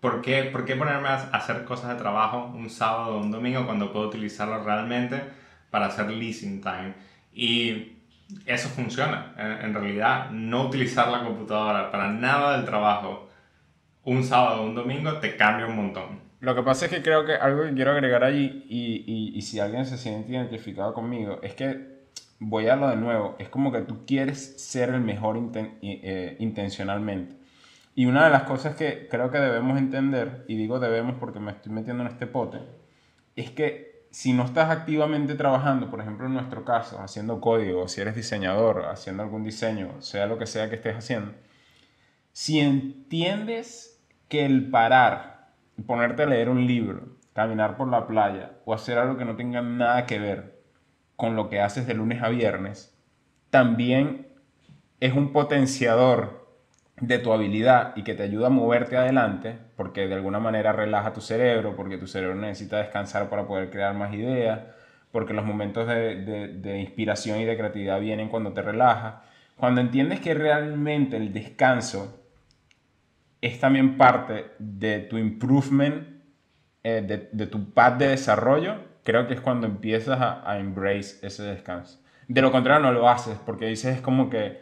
¿por 0.00 0.22
qué, 0.22 0.44
¿por 0.44 0.64
qué 0.64 0.74
ponerme 0.74 1.08
a 1.08 1.16
hacer 1.32 1.64
cosas 1.64 1.90
de 1.90 1.96
trabajo 1.96 2.46
un 2.46 2.70
sábado 2.70 3.16
o 3.16 3.20
un 3.20 3.30
domingo 3.30 3.66
cuando 3.66 3.92
puedo 3.92 4.08
utilizarlo 4.08 4.64
realmente 4.64 5.20
para 5.70 5.86
hacer 5.86 6.10
leasing 6.10 6.62
time? 6.62 6.94
Y 7.34 7.98
eso 8.46 8.70
funciona. 8.70 9.34
En, 9.36 9.74
realidad, 9.74 10.30
no 10.30 10.66
utilizar 10.66 11.08
la 11.08 11.22
computadora 11.22 11.92
para 11.92 12.08
nada 12.08 12.56
del 12.56 12.64
trabajo 12.64 13.28
un 14.04 14.24
sábado 14.24 14.62
o 14.62 14.66
un 14.66 14.74
domingo 14.74 15.18
te 15.18 15.36
cambia 15.36 15.66
un 15.66 15.76
montón. 15.76 16.28
Lo 16.40 16.54
que 16.54 16.62
pasa 16.62 16.86
es 16.86 16.92
que 16.92 17.02
creo 17.02 17.26
que 17.26 17.34
algo 17.34 17.64
que 17.64 17.74
quiero 17.74 17.90
agregar 17.90 18.24
allí, 18.24 18.64
y 18.70 19.42
si 19.42 19.60
alguien 19.60 19.84
se 19.84 19.98
siente 19.98 20.32
identificado 20.32 20.94
conmigo, 20.94 21.40
es 21.42 21.52
que 21.52 21.97
voy 22.38 22.68
a 22.68 22.76
lo 22.76 22.88
de 22.88 22.96
nuevo, 22.96 23.36
es 23.38 23.48
como 23.48 23.72
que 23.72 23.82
tú 23.82 24.06
quieres 24.06 24.60
ser 24.60 24.90
el 24.90 25.00
mejor 25.00 25.38
eh, 25.82 26.36
intencionalmente. 26.38 27.36
Y 27.94 28.06
una 28.06 28.24
de 28.24 28.30
las 28.30 28.44
cosas 28.44 28.76
que 28.76 29.08
creo 29.10 29.30
que 29.30 29.38
debemos 29.38 29.76
entender, 29.76 30.44
y 30.46 30.56
digo 30.56 30.78
debemos 30.78 31.16
porque 31.18 31.40
me 31.40 31.50
estoy 31.50 31.72
metiendo 31.72 32.04
en 32.04 32.10
este 32.10 32.26
pote, 32.26 32.58
es 33.34 33.50
que 33.50 34.06
si 34.10 34.32
no 34.32 34.44
estás 34.44 34.70
activamente 34.70 35.34
trabajando, 35.34 35.90
por 35.90 36.00
ejemplo 36.00 36.26
en 36.26 36.34
nuestro 36.34 36.64
caso, 36.64 37.00
haciendo 37.00 37.40
código, 37.40 37.88
si 37.88 38.00
eres 38.00 38.14
diseñador, 38.14 38.86
haciendo 38.86 39.22
algún 39.22 39.42
diseño, 39.42 40.00
sea 40.00 40.26
lo 40.26 40.38
que 40.38 40.46
sea 40.46 40.68
que 40.68 40.76
estés 40.76 40.96
haciendo, 40.96 41.32
si 42.32 42.60
entiendes 42.60 44.00
que 44.28 44.44
el 44.46 44.70
parar, 44.70 45.50
ponerte 45.86 46.22
a 46.22 46.26
leer 46.26 46.48
un 46.48 46.66
libro, 46.66 47.16
caminar 47.32 47.76
por 47.76 47.88
la 47.88 48.06
playa 48.06 48.52
o 48.64 48.74
hacer 48.74 48.98
algo 48.98 49.16
que 49.16 49.24
no 49.24 49.36
tenga 49.36 49.60
nada 49.60 50.06
que 50.06 50.18
ver 50.18 50.57
con 51.18 51.34
lo 51.34 51.50
que 51.50 51.60
haces 51.60 51.88
de 51.88 51.94
lunes 51.94 52.22
a 52.22 52.28
viernes, 52.28 52.96
también 53.50 54.28
es 55.00 55.14
un 55.14 55.32
potenciador 55.32 56.46
de 57.00 57.18
tu 57.18 57.32
habilidad 57.32 57.92
y 57.96 58.04
que 58.04 58.14
te 58.14 58.22
ayuda 58.22 58.46
a 58.46 58.50
moverte 58.50 58.96
adelante, 58.96 59.58
porque 59.74 60.06
de 60.06 60.14
alguna 60.14 60.38
manera 60.38 60.72
relaja 60.72 61.12
tu 61.12 61.20
cerebro, 61.20 61.74
porque 61.74 61.98
tu 61.98 62.06
cerebro 62.06 62.36
necesita 62.36 62.78
descansar 62.78 63.28
para 63.28 63.48
poder 63.48 63.68
crear 63.68 63.94
más 63.94 64.14
ideas, 64.14 64.60
porque 65.10 65.34
los 65.34 65.44
momentos 65.44 65.88
de, 65.88 66.78
inspiración 66.80 67.40
y 67.40 67.44
de 67.44 67.56
creatividad 67.56 67.98
vienen 67.98 68.28
cuando 68.28 68.52
te 68.52 68.62
relajas. 68.62 69.16
Cuando 69.56 69.80
entiendes 69.80 70.20
que 70.20 70.34
realmente 70.34 71.16
el 71.16 71.32
descanso 71.32 72.22
es 73.40 73.58
también 73.58 73.98
parte 73.98 74.52
de 74.60 75.00
tu 75.00 75.18
improvement, 75.18 76.06
eh, 76.84 77.02
de, 77.04 77.28
de 77.32 77.46
tu 77.48 77.72
path 77.72 77.98
de 77.98 78.06
desarrollo, 78.10 78.87
creo 79.08 79.26
que 79.26 79.32
es 79.32 79.40
cuando 79.40 79.66
empiezas 79.66 80.20
a, 80.20 80.58
embrace 80.58 81.26
ese 81.26 81.42
descanso. 81.42 81.98
De 82.26 82.42
lo 82.42 82.52
contrario 82.52 82.82
no 82.82 82.92
lo 82.92 83.08
haces, 83.08 83.38
porque 83.46 83.64
dices 83.64 83.96
es 83.96 84.02
como 84.02 84.28
que 84.28 84.60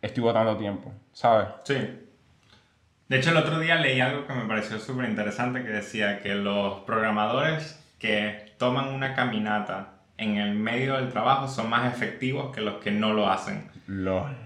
estoy 0.00 0.22
botando 0.22 0.56
tiempo, 0.56 0.92
¿sabes? 1.12 1.48
Sí. 1.64 1.74
De 3.08 3.16
hecho, 3.16 3.30
el 3.30 3.38
otro 3.38 3.58
día 3.58 3.74
leí 3.74 4.00
algo 4.00 4.24
que 4.24 4.34
me 4.34 4.44
pareció 4.44 4.78
súper 4.78 5.08
interesante 5.08 5.64
que 5.64 5.70
decía 5.70 6.20
que 6.20 6.36
los 6.36 6.78
programadores 6.82 7.84
que 7.98 8.54
toman 8.56 8.94
una 8.94 9.14
caminata 9.14 9.94
en 10.16 10.36
el 10.36 10.54
medio 10.54 10.94
del 10.94 11.08
trabajo 11.08 11.48
son 11.48 11.68
más 11.68 11.92
efectivos 11.92 12.54
que 12.54 12.60
los 12.60 12.74
que 12.74 12.92
no 12.92 13.12
lo 13.12 13.28
hacen. 13.28 13.68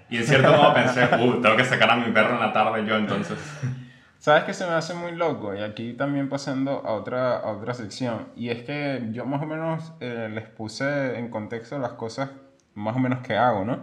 Y 0.08 0.16
en 0.16 0.24
cierto 0.24 0.50
modo 0.50 0.72
pensé, 0.72 1.04
uh, 1.04 1.42
tengo 1.42 1.56
que 1.58 1.64
sacar 1.66 1.90
a 1.90 1.96
mi 1.96 2.10
perro 2.10 2.36
en 2.36 2.40
la 2.40 2.54
tarde 2.54 2.86
yo 2.86 2.96
entonces. 2.96 3.38
¿Sabes 4.22 4.44
que 4.44 4.54
se 4.54 4.64
me 4.64 4.74
hace 4.74 4.94
muy 4.94 5.16
loco? 5.16 5.52
Y 5.52 5.62
aquí 5.62 5.94
también 5.94 6.28
pasando 6.28 6.86
a 6.86 6.92
otra, 6.92 7.38
a 7.38 7.50
otra 7.50 7.74
sección. 7.74 8.28
Y 8.36 8.50
es 8.50 8.62
que 8.62 9.08
yo 9.10 9.26
más 9.26 9.42
o 9.42 9.46
menos 9.46 9.94
eh, 9.98 10.30
les 10.32 10.46
puse 10.46 11.18
en 11.18 11.28
contexto 11.28 11.76
las 11.80 11.94
cosas 11.94 12.30
más 12.74 12.94
o 12.94 13.00
menos 13.00 13.18
que 13.26 13.36
hago, 13.36 13.64
¿no? 13.64 13.80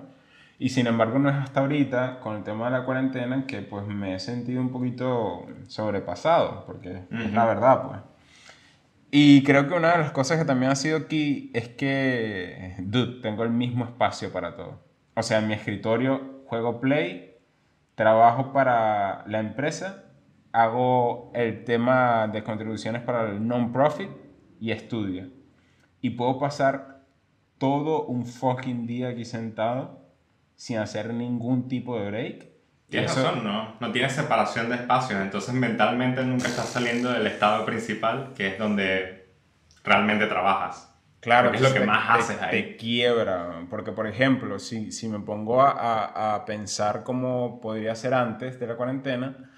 Y 0.58 0.70
sin 0.70 0.88
embargo 0.88 1.20
no 1.20 1.30
es 1.30 1.36
hasta 1.36 1.60
ahorita, 1.60 2.22
con 2.22 2.38
el 2.38 2.44
tema 2.44 2.72
de 2.72 2.72
la 2.72 2.86
cuarentena, 2.86 3.46
que 3.48 3.62
pues 3.64 3.86
me 3.86 4.16
he 4.16 4.20
sentido 4.22 4.62
un 4.62 4.72
poquito 4.72 5.46
sobrepasado, 5.68 6.64
porque 6.66 7.02
es 7.12 7.34
la 7.34 7.44
verdad, 7.44 7.84
pues. 7.86 8.00
Y 9.12 9.44
creo 9.44 9.68
que 9.68 9.74
una 9.74 9.92
de 9.92 9.98
las 9.98 10.12
cosas 10.12 10.38
que 10.38 10.46
también 10.46 10.72
ha 10.72 10.78
sido 10.78 11.00
aquí 11.00 11.52
es 11.54 11.68
que, 11.68 12.76
dude, 12.80 13.22
tengo 13.22 13.44
el 13.44 13.50
mismo 13.50 13.84
espacio 13.84 14.32
para 14.32 14.56
todo. 14.56 14.80
O 15.16 15.22
sea, 15.22 15.40
en 15.40 15.50
mi 15.50 15.54
escritorio 15.54 16.44
juego 16.46 16.80
Play, 16.80 17.36
trabajo 17.96 18.54
para 18.54 19.26
la 19.28 19.42
empresa 19.42 20.06
hago 20.52 21.32
el 21.34 21.64
tema 21.64 22.28
de 22.28 22.44
contribuciones 22.44 23.02
para 23.04 23.30
el 23.30 23.48
non-profit 23.48 24.10
y 24.60 24.72
estudio. 24.72 25.30
Y 26.02 26.12
puedo 26.12 26.40
pasar 26.40 27.04
todo 27.58 28.04
un 28.06 28.26
fucking 28.26 28.88
día 28.88 29.10
aquí 29.10 29.26
sentado 29.26 30.00
sin 30.56 30.78
hacer 30.78 31.14
ningún 31.14 31.68
tipo 31.68 32.00
de 32.00 32.10
break. 32.10 32.50
Tienes 32.90 33.16
razón, 33.16 33.44
no, 33.44 33.76
no 33.80 33.92
tienes 33.92 34.14
separación 34.14 34.70
de 34.70 34.76
espacios, 34.76 35.22
entonces 35.22 35.54
mentalmente 35.54 36.24
nunca 36.24 36.48
estás 36.48 36.70
saliendo 36.70 37.12
del 37.12 37.28
estado 37.28 37.64
principal, 37.66 38.34
que 38.36 38.48
es 38.48 38.58
donde 38.58 39.30
realmente 39.84 40.26
trabajas. 40.26 40.88
Claro, 41.20 41.54
es 41.54 41.62
lo 41.62 41.74
que 41.74 41.82
más 41.82 42.20
haces 42.20 42.42
ahí. 42.42 42.52
Te 42.52 42.78
quiebra, 42.78 43.68
porque 43.70 43.92
por 43.92 44.08
ejemplo, 44.08 44.58
si, 44.58 44.92
si 44.92 45.08
me 45.08 45.20
pongo 45.20 45.62
a, 45.62 45.72
a, 45.72 46.36
a 46.36 46.46
pensar 46.46 47.04
cómo 47.04 47.60
podría 47.62 47.94
ser 47.94 48.14
antes 48.14 48.60
de 48.60 48.68
la 48.68 48.76
cuarentena, 48.76 49.50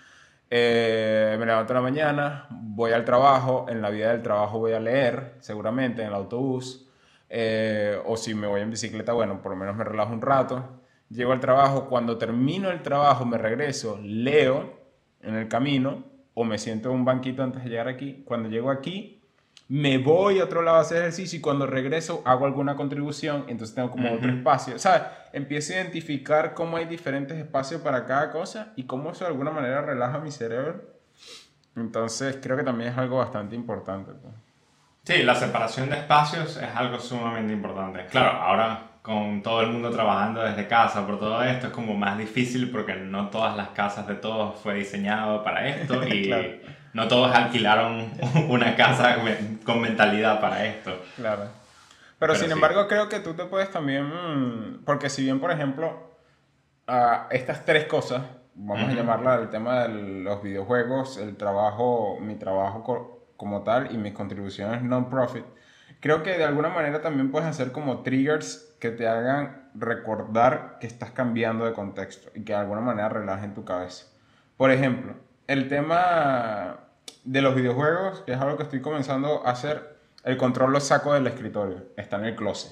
eh, 0.53 1.37
me 1.39 1.45
levanto 1.45 1.71
en 1.71 1.75
la 1.75 1.81
mañana, 1.81 2.47
voy 2.49 2.91
al 2.91 3.05
trabajo, 3.05 3.67
en 3.69 3.81
la 3.81 3.89
vida 3.89 4.11
del 4.11 4.21
trabajo 4.21 4.59
voy 4.59 4.73
a 4.73 4.81
leer, 4.81 5.35
seguramente, 5.39 6.01
en 6.01 6.09
el 6.09 6.13
autobús, 6.13 6.89
eh, 7.29 7.97
o 8.05 8.17
si 8.17 8.35
me 8.35 8.47
voy 8.47 8.59
en 8.59 8.69
bicicleta, 8.69 9.13
bueno, 9.13 9.41
por 9.41 9.53
lo 9.53 9.57
menos 9.57 9.77
me 9.77 9.85
relajo 9.85 10.11
un 10.11 10.21
rato, 10.21 10.81
llego 11.09 11.31
al 11.31 11.39
trabajo, 11.39 11.87
cuando 11.87 12.17
termino 12.17 12.69
el 12.69 12.81
trabajo 12.81 13.25
me 13.25 13.37
regreso, 13.37 13.97
leo 14.03 14.77
en 15.21 15.35
el 15.35 15.47
camino, 15.47 16.03
o 16.33 16.43
me 16.43 16.57
siento 16.57 16.89
en 16.89 16.95
un 16.95 17.05
banquito 17.05 17.43
antes 17.43 17.63
de 17.63 17.69
llegar 17.69 17.87
aquí, 17.87 18.21
cuando 18.25 18.49
llego 18.49 18.71
aquí, 18.71 19.20
me 19.71 19.99
voy 19.99 20.41
a 20.41 20.43
otro 20.43 20.61
lado 20.63 20.79
a 20.79 20.81
hacer 20.81 20.97
ejercicio 20.97 21.39
y 21.39 21.41
cuando 21.41 21.65
regreso 21.65 22.21
hago 22.25 22.45
alguna 22.45 22.75
contribución, 22.75 23.45
entonces 23.47 23.73
tengo 23.73 23.89
como 23.89 24.11
otro 24.11 24.29
espacio. 24.29 24.77
¿Sabes? 24.77 25.03
Empiezo 25.31 25.71
a 25.71 25.77
identificar 25.77 26.53
cómo 26.53 26.75
hay 26.75 26.83
diferentes 26.83 27.37
espacios 27.37 27.79
para 27.79 28.05
cada 28.05 28.31
cosa 28.31 28.73
y 28.75 28.83
cómo 28.83 29.11
eso 29.11 29.23
de 29.23 29.29
alguna 29.29 29.49
manera 29.51 29.81
relaja 29.81 30.19
mi 30.19 30.29
cerebro. 30.29 30.83
Entonces 31.77 32.37
creo 32.41 32.57
que 32.57 32.63
también 32.63 32.91
es 32.91 32.97
algo 32.97 33.19
bastante 33.19 33.55
importante. 33.55 34.11
Pues. 34.11 34.33
Sí, 35.05 35.23
la 35.23 35.35
separación 35.35 35.89
de 35.89 35.99
espacios 35.99 36.57
es 36.57 36.75
algo 36.75 36.99
sumamente 36.99 37.53
importante. 37.53 38.07
Claro, 38.07 38.41
ahora 38.41 38.87
con 39.01 39.41
todo 39.41 39.61
el 39.61 39.69
mundo 39.69 39.89
trabajando 39.89 40.43
desde 40.43 40.67
casa 40.67 41.07
por 41.07 41.17
todo 41.17 41.41
esto 41.43 41.67
es 41.67 41.73
como 41.73 41.93
más 41.93 42.17
difícil 42.17 42.69
porque 42.71 42.95
no 42.95 43.29
todas 43.29 43.55
las 43.55 43.69
casas 43.69 44.05
de 44.05 44.15
todos 44.15 44.59
fue 44.59 44.73
diseñado 44.73 45.45
para 45.45 45.65
esto 45.69 46.05
y 46.09 46.29
no 46.93 47.07
todos 47.07 47.33
alquilaron 47.33 48.11
una 48.49 48.75
casa 48.75 49.17
con 49.65 49.81
mentalidad 49.81 50.39
para 50.39 50.65
esto. 50.65 51.01
Claro. 51.15 51.43
Pero, 52.19 52.35
sin 52.35 52.51
embargo 52.51 52.87
creo 52.87 53.09
que 53.09 53.19
tú 53.19 53.33
te 53.33 53.45
puedes 53.45 53.71
también, 53.71 54.81
porque 54.85 55.09
si 55.09 55.23
bien 55.23 55.39
por 55.39 55.51
ejemplo 55.51 56.11
estas 57.31 57.65
tres 57.65 57.85
cosas, 57.85 58.21
vamos 58.53 58.89
a 58.89 58.93
llamarla 58.93 59.35
el 59.35 59.49
tema 59.49 59.87
de 59.87 60.23
los 60.23 60.43
videojuegos, 60.43 61.17
el 61.17 61.35
trabajo, 61.35 62.19
mi 62.19 62.35
trabajo 62.35 63.25
como 63.37 63.63
tal 63.63 63.91
y 63.91 63.97
mis 63.97 64.13
contribuciones 64.13 64.83
non-profit, 64.83 65.45
creo 65.99 66.21
que 66.21 66.37
de 66.37 66.43
alguna 66.43 66.69
manera 66.69 67.01
también 67.01 67.31
puedes 67.31 67.47
hacer 67.47 67.71
como 67.71 68.03
triggers 68.03 68.75
que 68.79 68.91
te 68.91 69.07
hagan 69.07 69.69
recordar 69.73 70.77
que 70.79 70.87
estás 70.87 71.11
cambiando 71.11 71.65
de 71.65 71.73
contexto 71.73 72.29
y 72.35 72.43
que 72.43 72.53
de 72.53 72.59
alguna 72.59 72.81
manera 72.81 73.09
relajen 73.09 73.53
tu 73.53 73.63
cabeza. 73.63 74.05
Por 74.57 74.69
ejemplo, 74.69 75.15
el 75.51 75.67
tema 75.67 76.77
de 77.25 77.41
los 77.41 77.53
videojuegos, 77.55 78.21
que 78.21 78.31
es 78.31 78.39
algo 78.39 78.55
que 78.55 78.63
estoy 78.63 78.79
comenzando 78.79 79.45
a 79.45 79.51
hacer, 79.51 79.97
el 80.23 80.37
control 80.37 80.71
lo 80.71 80.79
saco 80.79 81.13
del 81.13 81.27
escritorio, 81.27 81.87
está 81.97 82.17
en 82.17 82.25
el 82.25 82.35
closet. 82.35 82.71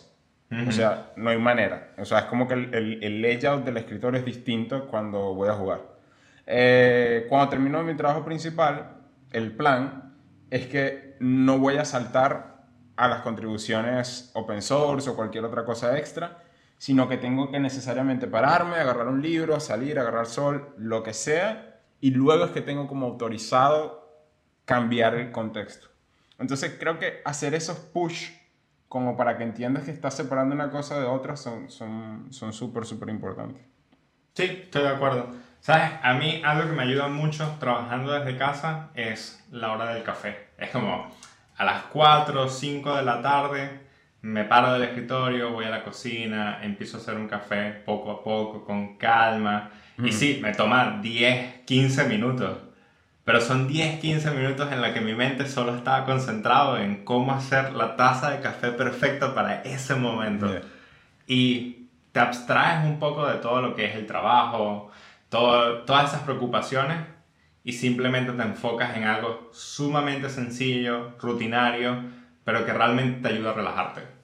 O 0.68 0.72
sea, 0.72 1.12
no 1.16 1.30
hay 1.30 1.38
manera. 1.38 1.92
O 2.00 2.06
sea, 2.06 2.20
es 2.20 2.26
como 2.26 2.48
que 2.48 2.56
el, 2.56 3.04
el, 3.04 3.22
layout 3.22 3.64
del 3.66 3.78
escritorio 3.78 4.20
es 4.20 4.26
distinto 4.26 4.88
cuando 4.88 5.36
voy 5.36 5.50
a 5.50 5.54
jugar. 5.54 5.82
Eh, 6.48 7.28
cuando 7.30 7.50
termino 7.50 7.84
mi 7.84 7.94
trabajo 7.96 8.26
principal, 8.26 8.94
el 9.32 9.52
plan 9.52 10.16
es 10.50 10.66
que 10.66 11.18
no 11.20 11.60
voy 11.60 11.78
a 11.78 11.86
saltar 11.86 12.64
a 12.96 13.08
las 13.08 13.22
contribuciones 13.22 14.32
open 14.34 14.64
source 14.64 15.08
o 15.08 15.16
cualquier 15.16 15.44
otra 15.44 15.66
cosa 15.66 16.00
extra, 16.00 16.40
sino 16.80 17.08
que 17.08 17.18
tengo 17.18 17.52
que 17.52 17.60
necesariamente 17.60 18.26
pararme, 18.26 18.78
agarrar 18.78 19.10
un 19.10 19.22
libro, 19.22 19.60
salir, 19.60 20.00
agarrar 20.00 20.26
sol, 20.26 20.74
lo 20.78 21.04
que 21.04 21.14
sea, 21.14 21.69
y 22.02 22.12
luego 22.12 22.46
es 22.46 22.52
que 22.52 22.62
tengo 22.62 22.88
como 22.88 23.08
autorizado 23.08 24.08
cambiar 24.66 25.16
el 25.16 25.32
contexto. 25.32 25.88
Entonces 26.38 26.78
creo 26.80 27.00
que 27.00 27.22
hacer 27.26 27.54
esos 27.54 27.78
push 27.78 28.30
como 28.88 29.16
para 29.18 29.38
que 29.38 29.44
entiendas 29.44 29.84
que 29.84 29.92
estás 29.92 30.16
separando 30.16 30.56
una 30.56 30.72
cosa 30.72 31.00
de 31.00 31.06
otra 31.06 31.36
son 31.36 31.70
súper, 31.70 32.34
son, 32.34 32.54
súper, 32.54 33.10
importantes. 33.10 33.62
Sí, 34.34 34.44
estoy 34.44 34.84
de 34.84 34.90
acuerdo. 34.90 35.28
¿Sabes? 35.60 35.92
A 36.02 36.14
mí 36.14 36.42
algo 36.46 36.70
que 36.70 36.76
me 36.76 36.84
ayuda 36.84 37.08
mucho 37.08 37.58
trabajando 37.60 38.14
desde 38.14 38.38
casa 38.38 38.90
es 38.96 39.46
la 39.52 39.74
hora 39.74 39.94
del 39.94 40.04
café. 40.04 40.48
Es 40.58 40.70
como 40.70 41.12
a 41.58 41.66
las 41.66 41.84
4 41.84 42.44
o 42.44 42.50
5 42.50 42.96
de 42.96 43.04
la 43.04 43.22
tarde 43.22 43.90
me 44.22 44.44
paro 44.44 44.74
del 44.74 44.84
escritorio, 44.84 45.52
voy 45.52 45.66
a 45.66 45.70
la 45.70 45.84
cocina, 45.84 46.60
empiezo 46.62 46.98
a 46.98 47.00
hacer 47.00 47.16
un 47.16 47.28
café 47.28 47.72
poco 47.86 48.12
a 48.12 48.24
poco, 48.24 48.66
con 48.66 48.98
calma. 48.98 49.72
Y 50.04 50.12
sí, 50.12 50.40
me 50.42 50.54
toma 50.54 51.00
10, 51.02 51.66
15 51.66 52.06
minutos 52.06 52.58
pero 53.30 53.42
son 53.42 53.68
10, 53.68 54.00
15 54.00 54.32
minutos 54.32 54.72
en 54.72 54.82
la 54.82 54.92
que 54.92 55.02
mi 55.02 55.14
mente 55.14 55.48
solo 55.48 55.76
estaba 55.76 56.04
concentrado 56.04 56.80
en 56.80 57.06
cómo 57.06 57.32
hacer 57.32 57.74
la 57.74 57.96
taza 57.96 58.32
de 58.32 58.40
café 58.40 58.72
perfecta 58.72 59.36
para 59.36 59.62
ese 59.62 59.94
momento. 59.94 60.50
Y 61.28 61.90
te 62.12 62.20
abstraes 62.20 62.88
un 62.88 62.98
poco 62.98 63.28
de 63.28 63.36
todo 63.36 63.62
lo 63.62 63.76
que 63.76 63.86
es 63.86 63.96
el 63.96 64.08
trabajo, 64.08 64.90
todo, 65.30 65.84
todas 65.84 66.10
esas 66.10 66.24
preocupaciones 66.24 67.06
y 67.64 67.74
simplemente 67.74 68.32
te 68.32 68.42
enfocas 68.42 68.98
en 68.98 69.04
algo 69.04 69.52
sumamente 69.54 70.28
sencillo, 70.32 71.16
rutinario, 71.22 72.02
pero 72.44 72.66
que 72.66 72.74
realmente 72.74 73.22
te 73.22 73.36
ayuda 73.36 73.52
a 73.52 73.54
relajarte. 73.54 74.19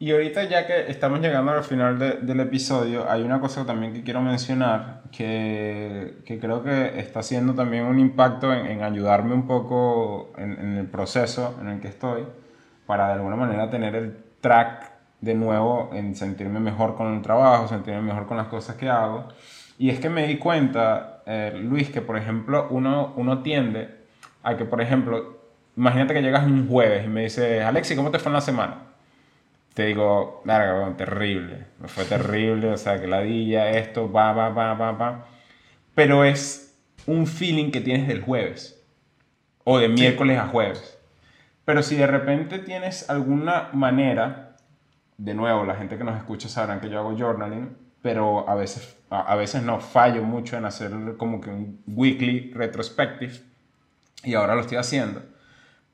Y 0.00 0.12
ahorita 0.12 0.44
ya 0.44 0.64
que 0.64 0.90
estamos 0.90 1.20
llegando 1.20 1.50
al 1.50 1.64
final 1.64 1.98
del 1.98 2.40
episodio, 2.40 3.10
hay 3.10 3.22
una 3.22 3.40
cosa 3.40 3.66
también 3.66 3.92
que 3.92 4.04
quiero 4.04 4.20
mencionar 4.20 5.02
que, 5.10 6.18
que 6.24 6.38
creo 6.38 6.62
que 6.62 7.00
está 7.00 7.18
haciendo 7.18 7.54
también 7.54 7.84
un 7.84 7.98
impacto 7.98 8.54
en, 8.54 8.66
en 8.66 8.82
ayudarme 8.84 9.34
un 9.34 9.48
poco 9.48 10.32
en, 10.38 10.52
en, 10.52 10.76
el 10.76 10.86
proceso 10.86 11.58
en 11.60 11.68
el 11.68 11.80
que 11.80 11.88
estoy 11.88 12.22
para 12.86 13.08
de 13.08 13.14
alguna 13.14 13.34
manera 13.34 13.70
tener 13.70 13.96
el 13.96 14.16
track 14.40 14.92
de 15.20 15.34
nuevo 15.34 15.90
en 15.92 16.14
sentirme 16.14 16.60
mejor 16.60 16.94
con 16.94 17.14
el 17.14 17.22
trabajo, 17.22 17.66
sentirme 17.66 18.02
mejor 18.02 18.26
con 18.26 18.36
las 18.36 18.46
cosas 18.46 18.76
que 18.76 18.88
hago. 18.88 19.26
Y 19.78 19.90
es 19.90 19.98
que 19.98 20.08
me 20.08 20.28
di 20.28 20.38
cuenta, 20.38 21.22
eh, 21.26 21.58
Luis, 21.60 21.90
que 21.90 22.02
por 22.02 22.16
ejemplo 22.16 22.68
uno, 22.70 23.14
uno 23.16 23.42
tiende 23.42 23.96
a 24.44 24.56
que, 24.56 24.64
por 24.64 24.80
ejemplo, 24.80 25.38
imagínate 25.76 26.14
que 26.14 26.22
llegas 26.22 26.44
un 26.46 26.68
jueves 26.68 27.04
y 27.04 27.08
me 27.08 27.22
dices, 27.22 27.64
Alexi, 27.64 27.96
¿cómo 27.96 28.12
te 28.12 28.20
fue 28.20 28.30
en 28.30 28.34
la 28.34 28.40
semana? 28.40 28.87
Te 29.78 29.86
digo, 29.86 30.42
larga, 30.44 30.92
terrible, 30.96 31.66
me 31.78 31.86
fue 31.86 32.04
terrible, 32.04 32.70
o 32.72 32.76
sea, 32.76 33.00
que 33.00 33.06
ladilla, 33.06 33.70
esto, 33.70 34.10
va, 34.10 34.32
va, 34.32 34.48
va, 34.48 34.74
va, 34.74 34.90
va. 34.90 35.28
Pero 35.94 36.24
es 36.24 36.76
un 37.06 37.28
feeling 37.28 37.70
que 37.70 37.80
tienes 37.80 38.08
del 38.08 38.20
jueves, 38.20 38.84
o 39.62 39.78
de 39.78 39.88
miércoles 39.88 40.36
a 40.36 40.48
jueves. 40.48 40.98
Pero 41.64 41.84
si 41.84 41.94
de 41.94 42.08
repente 42.08 42.58
tienes 42.58 43.08
alguna 43.08 43.68
manera, 43.72 44.56
de 45.16 45.34
nuevo, 45.34 45.64
la 45.64 45.76
gente 45.76 45.96
que 45.96 46.02
nos 46.02 46.16
escucha 46.16 46.48
sabrán 46.48 46.80
que 46.80 46.90
yo 46.90 46.98
hago 46.98 47.16
journaling, 47.16 47.76
pero 48.02 48.48
a 48.48 48.56
veces, 48.56 48.98
a 49.10 49.36
veces 49.36 49.62
no 49.62 49.78
fallo 49.78 50.24
mucho 50.24 50.56
en 50.56 50.64
hacer 50.64 50.90
como 51.18 51.40
que 51.40 51.50
un 51.50 51.84
weekly 51.86 52.50
retrospective, 52.52 53.34
y 54.24 54.34
ahora 54.34 54.56
lo 54.56 54.62
estoy 54.62 54.78
haciendo. 54.78 55.22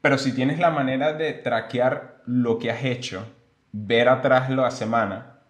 Pero 0.01 0.16
si 0.16 0.33
tienes 0.33 0.59
la 0.59 0.70
manera 0.70 1.12
de 1.12 1.35
traquear 1.35 2.23
lo 2.25 2.59
que 2.59 2.70
has 2.70 2.83
hecho, 2.83 3.27
ver 3.76 4.08
atrás 4.08 4.50
la 4.50 4.70
semana 4.70 5.40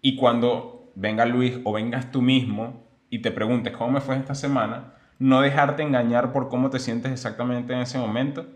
y 0.00 0.14
cuando 0.14 0.92
venga 0.94 1.26
Luis 1.26 1.58
o 1.64 1.72
vengas 1.72 2.12
tú 2.12 2.22
mismo 2.22 2.84
y 3.10 3.22
te 3.22 3.32
preguntes 3.32 3.76
cómo 3.76 3.90
me 3.90 4.00
fue 4.00 4.16
esta 4.16 4.36
semana, 4.36 4.94
no 5.18 5.40
dejarte 5.40 5.82
engañar 5.82 6.32
por 6.32 6.48
cómo 6.48 6.70
te 6.70 6.78
sientes 6.78 7.10
exactamente 7.10 7.72
en 7.72 7.80
ese 7.80 7.98
momento, 7.98 8.46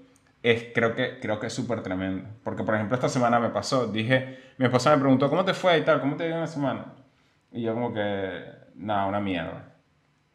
es, 0.45 0.67
creo 0.73 0.95
que, 0.95 1.19
creo 1.19 1.41
que 1.41 1.49
es 1.49 1.53
súper 1.53 1.83
tremendo. 1.83 2.29
Porque, 2.45 2.63
por 2.63 2.77
ejemplo, 2.77 2.95
esta 2.95 3.09
semana 3.09 3.41
me 3.41 3.49
pasó, 3.49 3.89
dije, 3.89 4.39
mi 4.59 4.67
esposa 4.67 4.95
me 4.95 5.01
preguntó, 5.01 5.29
¿cómo 5.29 5.45
te 5.45 5.55
fue 5.55 5.79
y 5.79 5.83
tal? 5.83 6.01
¿Cómo 6.01 6.15
te 6.15 6.29
dio 6.29 6.39
la 6.39 6.47
semana? 6.47 6.87
Y 7.51 7.63
yo 7.63 7.75
como 7.75 7.93
que, 7.93 8.45
nada, 8.77 9.07
una 9.07 9.21
mierda. 9.21 9.70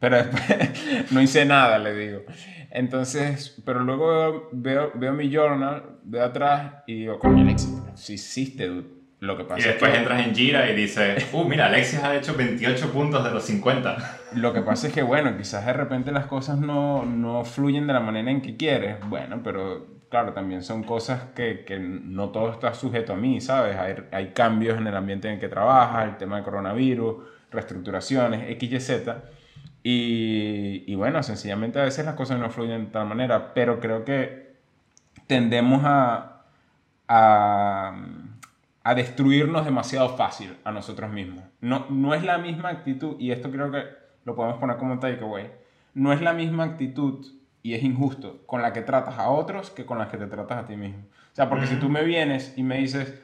Pero 0.06 0.18
después 0.18 1.12
no 1.12 1.20
hice 1.20 1.46
nada, 1.46 1.80
le 1.80 1.96
digo. 1.96 2.22
Entonces, 2.70 3.60
pero 3.66 3.80
luego 3.80 4.50
veo, 4.52 4.92
veo, 4.94 5.14
mi 5.14 5.34
journal, 5.34 5.98
veo 6.04 6.26
atrás 6.26 6.84
y 6.86 7.00
digo, 7.00 7.18
coño, 7.18 7.42
Alexis, 7.42 7.74
si 7.96 8.14
hiciste, 8.14 8.70
Lo 9.20 9.36
que 9.36 9.46
pasa 9.46 9.62
y 9.62 9.64
después 9.64 9.96
entras 9.96 10.28
en 10.28 10.36
Gira 10.36 10.70
y 10.70 10.76
dices, 10.76 11.28
uh, 11.34 11.44
mira, 11.46 11.66
Alexis 11.66 12.04
ha 12.04 12.16
hecho 12.16 12.36
28 12.36 12.92
puntos 12.92 13.24
de 13.24 13.32
los 13.32 13.46
50. 13.46 14.20
Lo 14.36 14.54
que 14.54 14.62
pasa 14.62 14.90
es 14.90 14.94
que, 14.94 15.02
bueno, 15.02 15.36
quizás 15.38 15.66
de 15.66 15.74
repente 15.74 16.12
las 16.12 16.28
cosas 16.28 16.60
no, 16.60 17.04
no 17.04 17.44
fluyen 17.44 17.88
de 17.88 17.94
la 17.94 18.00
manera 18.00 18.30
en 18.30 18.44
que 18.44 18.56
quieres. 18.56 18.98
Bueno, 19.10 19.42
pero 19.44 20.04
claro, 20.12 20.34
también 20.34 20.62
son 20.62 20.84
cosas 20.84 21.30
que, 21.36 21.66
que 21.66 21.80
no 21.80 22.30
todo 22.30 22.52
está 22.52 22.76
sujeto 22.76 23.14
a 23.14 23.16
mí, 23.16 23.42
¿sabes? 23.42 23.76
Hay, 23.76 23.96
hay 24.12 24.28
cambios 24.34 24.78
en 24.78 24.86
el 24.86 24.96
ambiente 24.96 25.30
en 25.30 25.36
el 25.36 25.40
que 25.40 25.50
trabajas, 25.50 26.10
el 26.10 26.18
tema 26.18 26.38
de 26.38 26.44
coronavirus, 26.44 27.24
reestructuraciones, 27.50 28.52
X, 28.52 28.70
Y, 29.88 30.96
bueno, 30.96 31.22
sencillamente 31.22 31.80
a 31.80 31.84
veces 31.84 32.06
las 32.06 32.16
cosas 32.16 32.40
no 32.40 32.50
fluyen 32.50 32.86
de 32.86 32.92
tal 32.92 33.06
manera, 33.06 33.54
pero 33.54 33.80
creo 33.80 34.04
que 34.04 34.56
tendemos 35.28 35.84
a, 35.86 36.42
a, 37.08 37.96
a, 38.84 38.96
destruirnos 38.96 39.64
demasiado 39.64 40.18
fácil 40.18 40.58
a 40.64 40.72
nosotros 40.72 41.12
mismos. 41.12 41.44
No, 41.62 41.86
no 41.92 42.16
es 42.16 42.24
la 42.24 42.40
misma 42.40 42.70
actitud, 42.70 43.16
y 43.20 43.30
esto 43.30 43.52
creo 43.52 43.72
que 43.72 43.84
lo 44.24 44.36
podemos 44.36 44.58
poner 44.58 44.78
como 44.78 44.98
takeaway, 44.98 45.52
no 45.94 46.12
es 46.14 46.20
la 46.20 46.34
misma 46.34 46.64
actitud 46.64 47.24
y 47.62 47.76
es 47.76 47.84
injusto 47.84 48.42
con 48.48 48.64
la 48.64 48.74
que 48.74 48.82
tratas 48.82 49.20
a 49.20 49.30
otros 49.30 49.70
que 49.70 49.86
con 49.86 50.00
la 50.00 50.08
que 50.08 50.18
te 50.18 50.26
tratas 50.26 50.64
a 50.64 50.66
ti 50.66 50.76
mismo. 50.76 51.04
O 51.32 51.36
sea, 51.36 51.48
porque 51.48 51.68
si 51.68 51.76
tú 51.76 51.90
me 51.90 52.04
vienes 52.04 52.58
y 52.58 52.64
me 52.64 52.80
dices, 52.80 53.22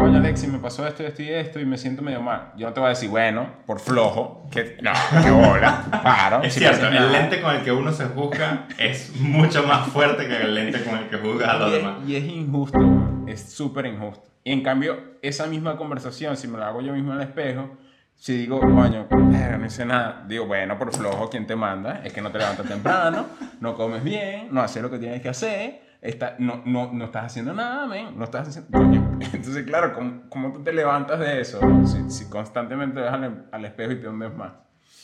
oye 0.00 0.16
Alexi, 0.16 0.46
me 0.46 0.58
pasó 0.58 0.86
esto, 0.86 1.02
esto 1.02 1.22
y 1.22 1.28
esto 1.28 1.60
y 1.60 1.64
me 1.64 1.76
siento 1.76 2.02
medio 2.02 2.20
mal. 2.20 2.52
Yo 2.56 2.66
no 2.66 2.72
te 2.72 2.80
voy 2.80 2.86
a 2.86 2.90
decir, 2.90 3.10
bueno, 3.10 3.46
por 3.66 3.80
flojo, 3.80 4.48
que 4.50 4.78
no, 4.82 4.92
qué 5.22 5.30
bola, 5.30 5.84
claro. 6.02 6.42
Es 6.42 6.54
cierto, 6.54 6.86
el 6.88 7.12
lente 7.12 7.40
con 7.40 7.54
el 7.54 7.62
que 7.62 7.72
uno 7.72 7.92
se 7.92 8.06
juzga 8.06 8.66
es 8.78 9.14
mucho 9.16 9.62
más 9.64 9.88
fuerte 9.88 10.26
que 10.26 10.36
el 10.36 10.54
lente 10.54 10.82
con 10.82 10.98
el 10.98 11.08
que 11.08 11.16
juzga 11.18 11.52
a 11.52 11.58
los 11.58 11.72
demás. 11.72 11.98
Y 12.06 12.16
es 12.16 12.24
injusto, 12.24 12.78
es 13.26 13.40
súper 13.52 13.86
injusto. 13.86 14.28
Y 14.42 14.52
en 14.52 14.62
cambio, 14.62 14.98
esa 15.22 15.46
misma 15.46 15.76
conversación, 15.76 16.36
si 16.36 16.48
me 16.48 16.58
la 16.58 16.68
hago 16.68 16.80
yo 16.80 16.92
mismo 16.92 17.12
en 17.12 17.20
el 17.20 17.28
espejo, 17.28 17.76
si 18.16 18.36
digo, 18.36 18.60
coño, 18.60 19.06
no 19.10 19.66
hice 19.66 19.84
nada, 19.84 20.24
digo, 20.28 20.46
bueno, 20.46 20.78
por 20.78 20.94
flojo, 20.94 21.30
¿quién 21.30 21.46
te 21.46 21.56
manda? 21.56 22.02
Es 22.04 22.12
que 22.12 22.20
no 22.20 22.30
te 22.30 22.38
levantas 22.38 22.66
temprano, 22.66 23.26
no 23.60 23.74
comes 23.74 24.04
bien, 24.04 24.48
no 24.50 24.60
haces 24.60 24.82
lo 24.82 24.90
que 24.90 24.98
tienes 24.98 25.22
que 25.22 25.28
hacer 25.30 25.89
está, 26.02 26.36
no, 26.38 26.62
no, 26.64 26.92
no, 26.92 27.04
estás 27.06 27.26
haciendo 27.26 27.52
nada, 27.52 27.86
men, 27.86 28.16
no 28.16 28.24
estás 28.24 28.48
haciendo... 28.48 28.78
Entonces, 29.32 29.64
claro, 29.66 29.92
¿cómo, 29.92 30.22
¿cómo, 30.28 30.52
tú 30.52 30.62
te 30.62 30.72
levantas 30.72 31.20
de 31.20 31.40
eso 31.40 31.60
si, 31.86 32.10
si 32.10 32.30
constantemente 32.30 33.00
ves 33.00 33.12
al, 33.12 33.46
al, 33.52 33.64
espejo 33.64 33.92
y 33.92 34.00
te 34.00 34.08
hundes 34.08 34.34
más? 34.34 34.52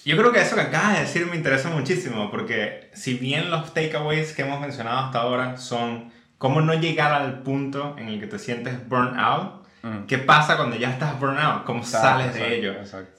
Yo 0.04 0.16
creo 0.16 0.32
que 0.32 0.40
eso 0.40 0.54
que 0.54 0.62
acabas 0.62 0.94
de 0.94 1.00
decir 1.00 1.26
me 1.26 1.36
interesa 1.36 1.68
muchísimo, 1.68 2.30
porque 2.30 2.90
si 2.94 3.14
bien 3.14 3.50
los 3.50 3.74
takeaways 3.74 4.32
que 4.32 4.42
hemos 4.42 4.60
mencionado 4.60 4.98
hasta 4.98 5.18
ahora 5.18 5.56
son 5.56 6.12
cómo 6.38 6.60
no 6.60 6.74
llegar 6.74 7.12
al 7.12 7.42
punto 7.42 7.96
en 7.98 8.08
el 8.08 8.20
que 8.20 8.26
te 8.26 8.38
sientes 8.38 8.88
burnout, 8.88 9.66
mm. 9.82 10.06
¿qué 10.06 10.18
pasa 10.18 10.56
cuando 10.56 10.76
ya 10.76 10.90
estás 10.90 11.18
burnout? 11.18 11.64
¿Cómo 11.64 11.82
sales 11.82 12.34
de 12.34 12.58
ello? 12.58 12.74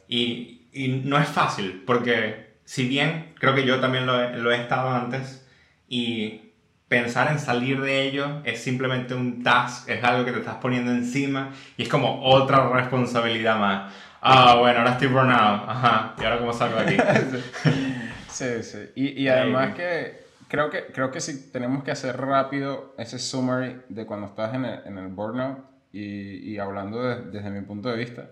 Y, 0.07 0.69
y, 0.71 1.01
no 1.03 1.17
es 1.17 1.27
fácil, 1.27 1.83
porque 1.85 2.55
si 2.63 2.87
bien 2.87 3.33
creo 3.37 3.53
que 3.53 3.65
yo 3.65 3.79
también 3.79 4.05
lo 4.05 4.29
lo 4.37 4.51
he 4.51 4.61
estado 4.61 4.89
antes, 4.89 5.45
y 5.89 6.46
pensar 6.87 7.31
en 7.31 7.39
salir 7.39 7.81
de 7.81 8.03
ello 8.03 8.41
es 8.43 8.61
simplemente 8.61 9.13
un 9.13 9.43
task, 9.43 9.89
es 9.89 10.03
algo 10.03 10.25
que 10.25 10.31
te 10.31 10.39
estás 10.39 10.55
poniendo 10.55 10.91
encima 10.91 11.51
y 11.75 11.83
es 11.83 11.89
como 11.89 12.23
otra 12.23 12.69
responsabilidad 12.69 13.59
más. 13.59 13.93
Ah, 14.21 14.55
bueno, 14.59 14.79
ahora 14.79 14.91
estoy 14.91 15.07
burnout. 15.07 15.69
Ajá, 15.69 16.15
¿y 16.19 16.23
ahora 16.23 16.39
cómo 16.39 16.53
salgo 16.53 16.79
de 16.79 16.83
aquí? 16.83 16.97
sí, 18.29 18.63
sí. 18.63 18.89
Y, 18.95 19.23
y 19.23 19.27
además 19.27 19.75
que 19.75 20.25
creo 20.47 20.69
que 20.69 20.85
creo 20.87 21.11
que 21.11 21.19
sí 21.19 21.51
tenemos 21.51 21.83
que 21.83 21.91
hacer 21.91 22.17
rápido 22.17 22.95
ese 22.97 23.19
summary 23.19 23.81
de 23.89 24.05
cuando 24.05 24.27
estás 24.27 24.53
en 24.53 24.65
el, 24.65 24.79
en 24.85 24.97
el 24.97 25.07
burnout 25.07 25.59
y, 25.91 26.53
y 26.53 26.57
hablando 26.57 27.01
desde 27.01 27.49
mi 27.49 27.61
punto 27.61 27.89
de 27.89 27.97
vista. 27.97 28.29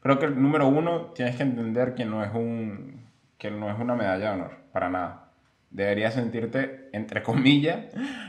Creo 0.00 0.18
que 0.18 0.26
el 0.26 0.40
número 0.40 0.68
uno 0.68 1.12
tienes 1.14 1.36
que 1.36 1.42
entender 1.42 1.94
que 1.94 2.04
no 2.04 2.24
es 2.24 2.32
un 2.32 3.06
que 3.36 3.50
no 3.50 3.70
es 3.70 3.78
una 3.78 3.94
medalla 3.94 4.30
de 4.30 4.34
honor 4.34 4.50
para 4.72 4.88
nada 4.88 5.27
deberías 5.70 6.14
sentirte, 6.14 6.88
entre 6.92 7.22
comillas, 7.22 7.86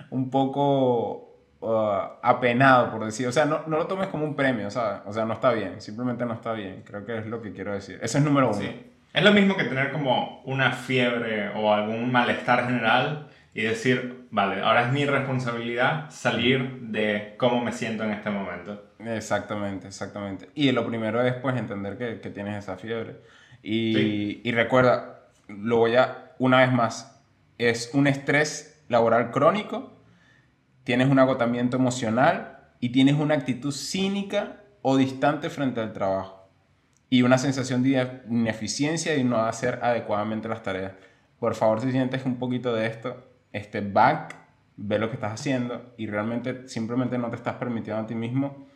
un 0.10 0.30
poco 0.30 1.30
uh, 1.62 2.20
apenado, 2.22 2.92
por 2.92 3.06
decir. 3.06 3.28
O 3.28 3.32
sea, 3.32 3.46
no, 3.46 3.62
no, 3.68 3.78
lo 3.78 3.88
tomes 3.88 4.08
como 4.08 4.26
un 4.26 4.36
premio, 4.36 4.70
¿sabes? 4.70 5.02
O 5.06 5.14
sea, 5.14 5.26
no 5.26 5.34
está 5.34 5.52
bien, 5.52 5.82
simplemente 5.82 6.26
no 6.26 6.34
está 6.34 6.54
bien. 6.54 6.84
Creo 6.86 7.06
que 7.06 7.18
es 7.18 7.26
lo 7.26 7.42
que 7.42 7.54
quiero 7.54 7.74
decir. 7.74 8.00
Ese 8.02 8.18
es 8.18 8.24
número 8.24 8.50
uno. 8.50 8.58
Sí. 8.58 8.86
Es 9.14 9.24
lo 9.24 9.34
mismo 9.34 9.58
que 9.58 9.64
tener 9.64 9.92
como 9.92 10.42
una 10.46 10.72
fiebre 10.72 11.50
o 11.56 11.74
algún 11.74 12.12
malestar 12.12 12.66
general 12.66 13.28
y 13.56 13.64
decir, 13.64 14.28
vale, 14.30 14.62
ahora 14.62 14.86
es 14.86 14.94
mi 14.94 15.06
responsabilidad 15.06 16.12
salir 16.12 16.82
de 16.82 17.34
cómo 17.38 17.64
me 17.64 17.72
siento 17.72 18.04
en 18.04 18.12
este 18.12 18.30
momento. 18.30 18.92
Exactamente, 19.00 19.88
exactamente. 19.88 20.50
Y 20.54 20.72
lo 20.72 20.86
primero 20.86 21.24
es 21.24 21.34
pues 21.34 21.58
entender 21.58 21.98
que, 21.98 22.20
que 22.20 22.30
tienes 22.30 22.58
esa 22.58 22.78
fiebre. 22.78 23.16
Y, 23.64 24.48
y 24.48 24.52
recuerda, 24.52 25.22
lo 25.48 25.78
voy 25.78 25.96
a, 25.96 26.34
una 26.38 26.60
vez 26.60 26.72
más, 26.72 27.19
es 27.60 27.92
un 27.94 28.08
estrés 28.08 28.82
laboral 28.88 29.30
crónico, 29.30 29.94
tienes 30.84 31.10
un 31.10 31.20
agotamiento 31.20 31.78
emocional 31.78 32.72
y 32.80 32.90
tienes 32.90 33.16
una 33.16 33.36
actitud 33.36 33.72
cínica 33.72 34.64
o 34.82 34.98
distante 34.98 35.50
frente 35.50 35.82
al 35.82 35.94
trabajo. 35.94 36.50
Y 37.12 37.22
una 37.22 37.38
sensación 37.38 37.84
de 37.84 38.24
ineficiencia 38.30 39.16
y 39.16 39.24
no 39.24 39.38
hacer 39.42 39.80
adecuadamente 39.84 40.48
las 40.48 40.64
tareas. 40.64 40.94
Por 41.40 41.54
favor, 41.54 41.82
si 41.82 41.92
sientes 41.92 42.26
un 42.26 42.38
poquito 42.38 42.74
de 42.74 42.88
esto, 42.88 43.28
este 43.52 43.82
back, 43.82 44.36
ve 44.78 44.98
lo 44.98 45.10
que 45.10 45.16
estás 45.16 45.34
haciendo 45.34 45.94
y 45.98 46.08
realmente 46.08 46.68
simplemente 46.68 47.18
no 47.18 47.30
te 47.30 47.36
estás 47.36 47.56
permitiendo 47.56 48.02
a 48.02 48.08
ti 48.08 48.16
mismo 48.16 48.68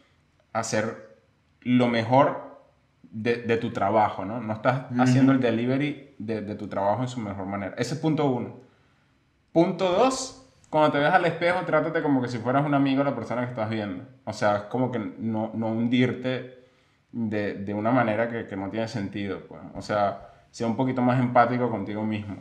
hacer 0.52 1.18
lo 1.62 1.88
mejor 1.88 2.62
de, 3.04 3.38
de 3.38 3.58
tu 3.58 3.72
trabajo, 3.72 4.26
¿no? 4.26 4.42
No 4.42 4.54
estás 4.54 4.88
haciendo 4.98 5.32
el 5.32 5.40
delivery 5.40 6.16
de, 6.18 6.42
de, 6.42 6.56
tu 6.56 6.68
trabajo 6.68 7.04
en 7.04 7.08
su 7.08 7.20
mejor 7.20 7.46
manera. 7.46 7.76
Ese 7.78 7.94
es 7.94 8.00
punto 8.00 8.26
uno. 8.26 8.64
Punto 9.54 9.92
dos, 9.92 10.52
cuando 10.70 10.92
te 10.92 11.00
veas 11.00 11.14
al 11.14 11.26
espejo, 11.26 11.64
trátate 11.66 12.02
como 12.02 12.22
que 12.22 12.28
si 12.28 12.40
fueras 12.40 12.66
un 12.66 12.74
amigo 12.74 13.04
de 13.04 13.10
la 13.12 13.16
persona 13.16 13.44
que 13.44 13.52
estás 13.52 13.70
viendo. 13.70 14.04
O 14.26 14.34
sea, 14.34 14.56
es 14.58 14.62
como 14.64 14.92
que 14.92 15.00
no, 15.00 15.52
no 15.54 15.68
hundirte 15.68 16.66
de, 17.12 17.54
de, 17.54 17.74
una 17.74 17.92
manera 17.92 18.28
que, 18.28 18.48
que 18.48 18.58
no 18.58 18.70
tiene 18.70 18.88
sentido. 18.88 19.42
Pues. 19.48 19.62
O 19.76 19.82
sea, 19.82 20.32
sea 20.52 20.68
un 20.68 20.76
poquito 20.76 21.02
más 21.02 21.20
empático 21.20 21.70
contigo 21.70 22.04
mismo. 22.04 22.38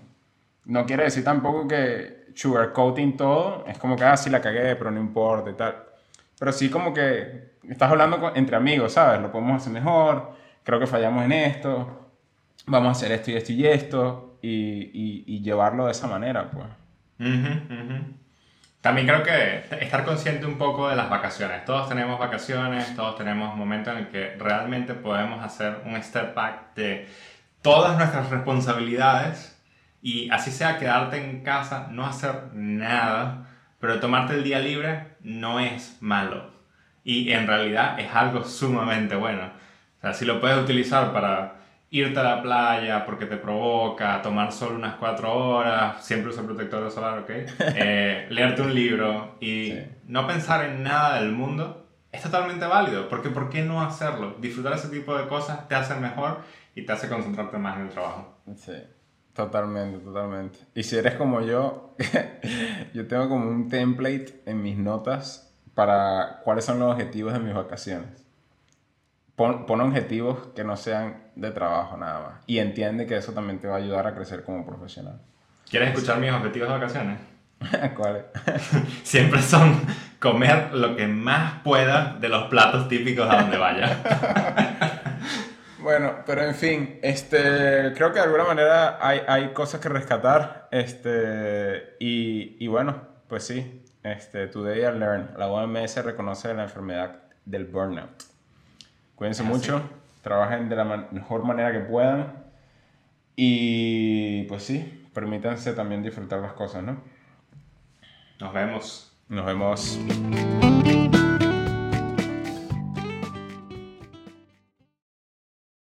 No 0.65 0.87
quiere 0.87 1.05
decir 1.05 1.25
tampoco 1.25 1.69
que 1.69 2.23
sugarcoating 2.35 3.17
todo, 3.17 3.65
es 3.67 3.79
como 3.79 3.97
que, 3.97 4.05
ah, 4.05 4.17
sí 4.17 4.31
la 4.31 4.41
cagué, 4.41 4.77
pero 4.77 4.91
no 4.91 5.01
importa 5.01 5.51
y 5.51 5.55
tal. 5.55 5.77
Pero 6.39 6.53
sí 6.53 6.71
como 6.71 6.93
que 6.95 7.53
estás 7.69 7.91
hablando 7.91 8.33
entre 8.35 8.57
amigos, 8.57 8.93
¿sabes? 8.93 9.21
Lo 9.21 9.31
podemos 9.31 9.61
hacer 9.61 9.73
mejor, 9.73 10.33
creo 10.63 10.79
que 10.81 10.87
fallamos 10.87 11.25
en 11.25 11.33
esto, 11.33 12.11
vamos 12.67 12.89
a 12.89 12.93
hacer 12.93 13.13
esto 13.13 13.31
y 13.31 13.37
esto 13.37 13.53
y 13.53 13.67
esto, 13.67 14.39
y, 14.43 15.25
y, 15.27 15.43
llevarlo 15.43 15.87
de 15.87 15.93
esa 15.93 16.07
manera, 16.07 16.51
pues. 16.51 16.67
También 17.19 19.07
creo 19.07 19.23
que 19.23 19.65
estar 19.81 20.05
consciente 20.05 20.45
un 20.45 20.59
poco 20.59 20.89
de 20.89 20.97
las 20.97 21.09
vacaciones. 21.09 21.65
Todos 21.65 21.89
tenemos 21.89 22.19
vacaciones, 22.19 22.97
todos 22.97 23.17
tenemos 23.17 23.57
momentos 23.57 23.93
en 23.93 24.01
el 24.01 24.09
que 24.09 24.37
realmente 24.39 24.95
podemos 24.95 25.45
hacer 25.45 25.83
un 25.85 26.03
step 26.03 26.35
back 26.35 26.75
de 26.75 27.09
todas 27.63 27.97
nuestras 27.97 28.29
responsabilidades 28.31 29.57
y 30.03 30.29
así 30.31 30.51
sea 30.51 30.79
quedarte 30.79 31.17
en 31.17 31.45
casa, 31.45 31.87
no 31.93 32.05
hacer 32.05 32.49
nada, 32.55 33.47
pero 33.79 34.01
tomarte 34.01 34.35
el 34.35 34.43
día 34.43 34.59
libre 34.59 35.15
no 35.21 35.61
es 35.61 35.99
malo. 36.01 36.51
Y 37.05 37.31
en 37.33 37.47
realidad 37.47 37.99
es 38.01 38.13
algo 38.13 38.45
sumamente 38.45 39.15
bueno. 39.15 39.51
O 40.03 40.13
si 40.13 40.25
lo 40.25 40.41
puedes 40.41 40.59
utilizar 40.59 41.13
para 41.13 41.62
irte 41.93 42.19
a 42.19 42.23
la 42.23 42.43
playa 42.43 43.05
porque 43.05 43.27
te 43.27 43.37
provoca, 43.37 44.21
tomar 44.23 44.51
solo 44.51 44.77
unas 44.77 44.97
cuatro 44.97 45.33
horas, 45.33 46.05
siempre 46.05 46.31
usa 46.31 46.43
protector 46.43 46.91
solar, 46.91 47.19
¿ok? 47.21 47.31
Eh, 47.77 48.27
leerte 48.31 48.63
un 48.63 48.75
libro 48.75 49.37
y 49.41 49.75
no 50.07 50.27
pensar 50.27 50.65
en 50.65 50.83
nada 50.83 51.21
del 51.21 51.33
mundo, 51.33 51.87
es 52.11 52.23
totalmente 52.23 52.65
válido. 52.65 53.09
Porque 53.09 53.29
¿por 53.29 53.51
qué 53.51 53.63
no 53.63 53.83
hacerlo? 53.83 54.37
Disfrutar 54.41 54.73
ese 54.73 54.89
tipo 54.89 55.17
de 55.17 55.29
cosas 55.29 55.69
te 55.69 55.75
hace 55.75 55.95
mejor 55.95 56.39
y 56.75 56.87
te 56.87 56.93
hace 56.93 57.09
concentrarte 57.09 57.59
más 57.59 57.77
en 57.77 57.83
el 57.83 57.89
trabajo. 57.91 58.39
Sí. 58.57 58.73
Totalmente, 59.35 59.99
totalmente. 59.99 60.59
Y 60.75 60.83
si 60.83 60.97
eres 60.97 61.15
como 61.15 61.41
yo, 61.41 61.95
yo 62.95 63.07
tengo 63.07 63.29
como 63.29 63.49
un 63.49 63.69
template 63.69 64.43
en 64.45 64.63
mis 64.63 64.77
notas 64.77 65.55
para 65.75 66.41
cuáles 66.45 66.65
son 66.65 66.79
los 66.79 66.93
objetivos 66.93 67.33
de 67.33 67.39
mis 67.39 67.55
vacaciones. 67.55 68.27
Pon, 69.37 69.67
pon, 69.67 69.81
objetivos 69.81 70.49
que 70.55 70.63
no 70.63 70.77
sean 70.77 71.23
de 71.35 71.51
trabajo 71.51 71.97
nada 71.97 72.21
más. 72.21 72.41
Y 72.47 72.59
entiende 72.59 73.07
que 73.07 73.17
eso 73.17 73.33
también 73.33 73.59
te 73.61 73.69
va 73.69 73.75
a 73.75 73.79
ayudar 73.79 74.07
a 74.07 74.15
crecer 74.15 74.45
como 74.45 74.65
profesional. 74.67 75.21
¿Quieres 75.71 75.91
escuchar 75.91 76.19
mis 76.19 76.31
objetivos 76.33 76.69
de 76.69 76.75
vacaciones? 76.75 77.19
¿Cuáles? 77.97 78.25
Siempre 79.03 79.41
son 79.41 79.81
comer 80.19 80.75
lo 80.75 80.97
que 80.97 81.07
más 81.07 81.63
pueda 81.63 82.17
de 82.21 82.29
los 82.29 82.45
platos 82.45 82.89
típicos 82.89 83.29
a 83.29 83.43
donde 83.43 83.59
vaya. 83.59 84.99
Bueno, 85.83 86.19
pero 86.25 86.43
en 86.43 86.55
fin, 86.55 87.01
este, 87.03 87.93
creo 87.97 88.13
que 88.13 88.21
de 88.21 88.25
alguna 88.25 88.45
manera 88.45 88.99
hay, 89.01 89.21
hay 89.27 89.53
cosas 89.53 89.81
que 89.81 89.89
rescatar. 89.89 90.69
Este, 90.71 91.97
y, 91.99 92.57
y, 92.61 92.69
bueno, 92.69 93.03
pues 93.27 93.43
sí, 93.45 93.83
este, 94.05 94.47
Today 94.47 94.79
I 94.79 94.97
Learn, 94.97 95.31
la 95.37 95.49
OMS 95.49 96.05
reconoce 96.05 96.55
la 96.55 96.63
enfermedad 96.63 97.17
del 97.45 97.65
burnout. 97.65 98.32
Cuídense 99.23 99.45
mucho, 99.45 99.89
trabajen 100.21 100.69
de 100.69 100.75
la 100.75 100.83
mejor 101.13 101.45
manera 101.45 101.71
que 101.71 101.79
puedan 101.79 102.43
y 103.37 104.43
pues 104.49 104.65
sí, 104.65 105.07
permítanse 105.15 105.75
también 105.75 106.03
disfrutar 106.03 106.41
las 106.41 106.55
cosas, 106.55 106.83
¿no? 106.83 107.01
Nos 108.41 108.53
vemos. 108.53 109.17
Nos 109.29 109.47
vemos. 109.47 110.62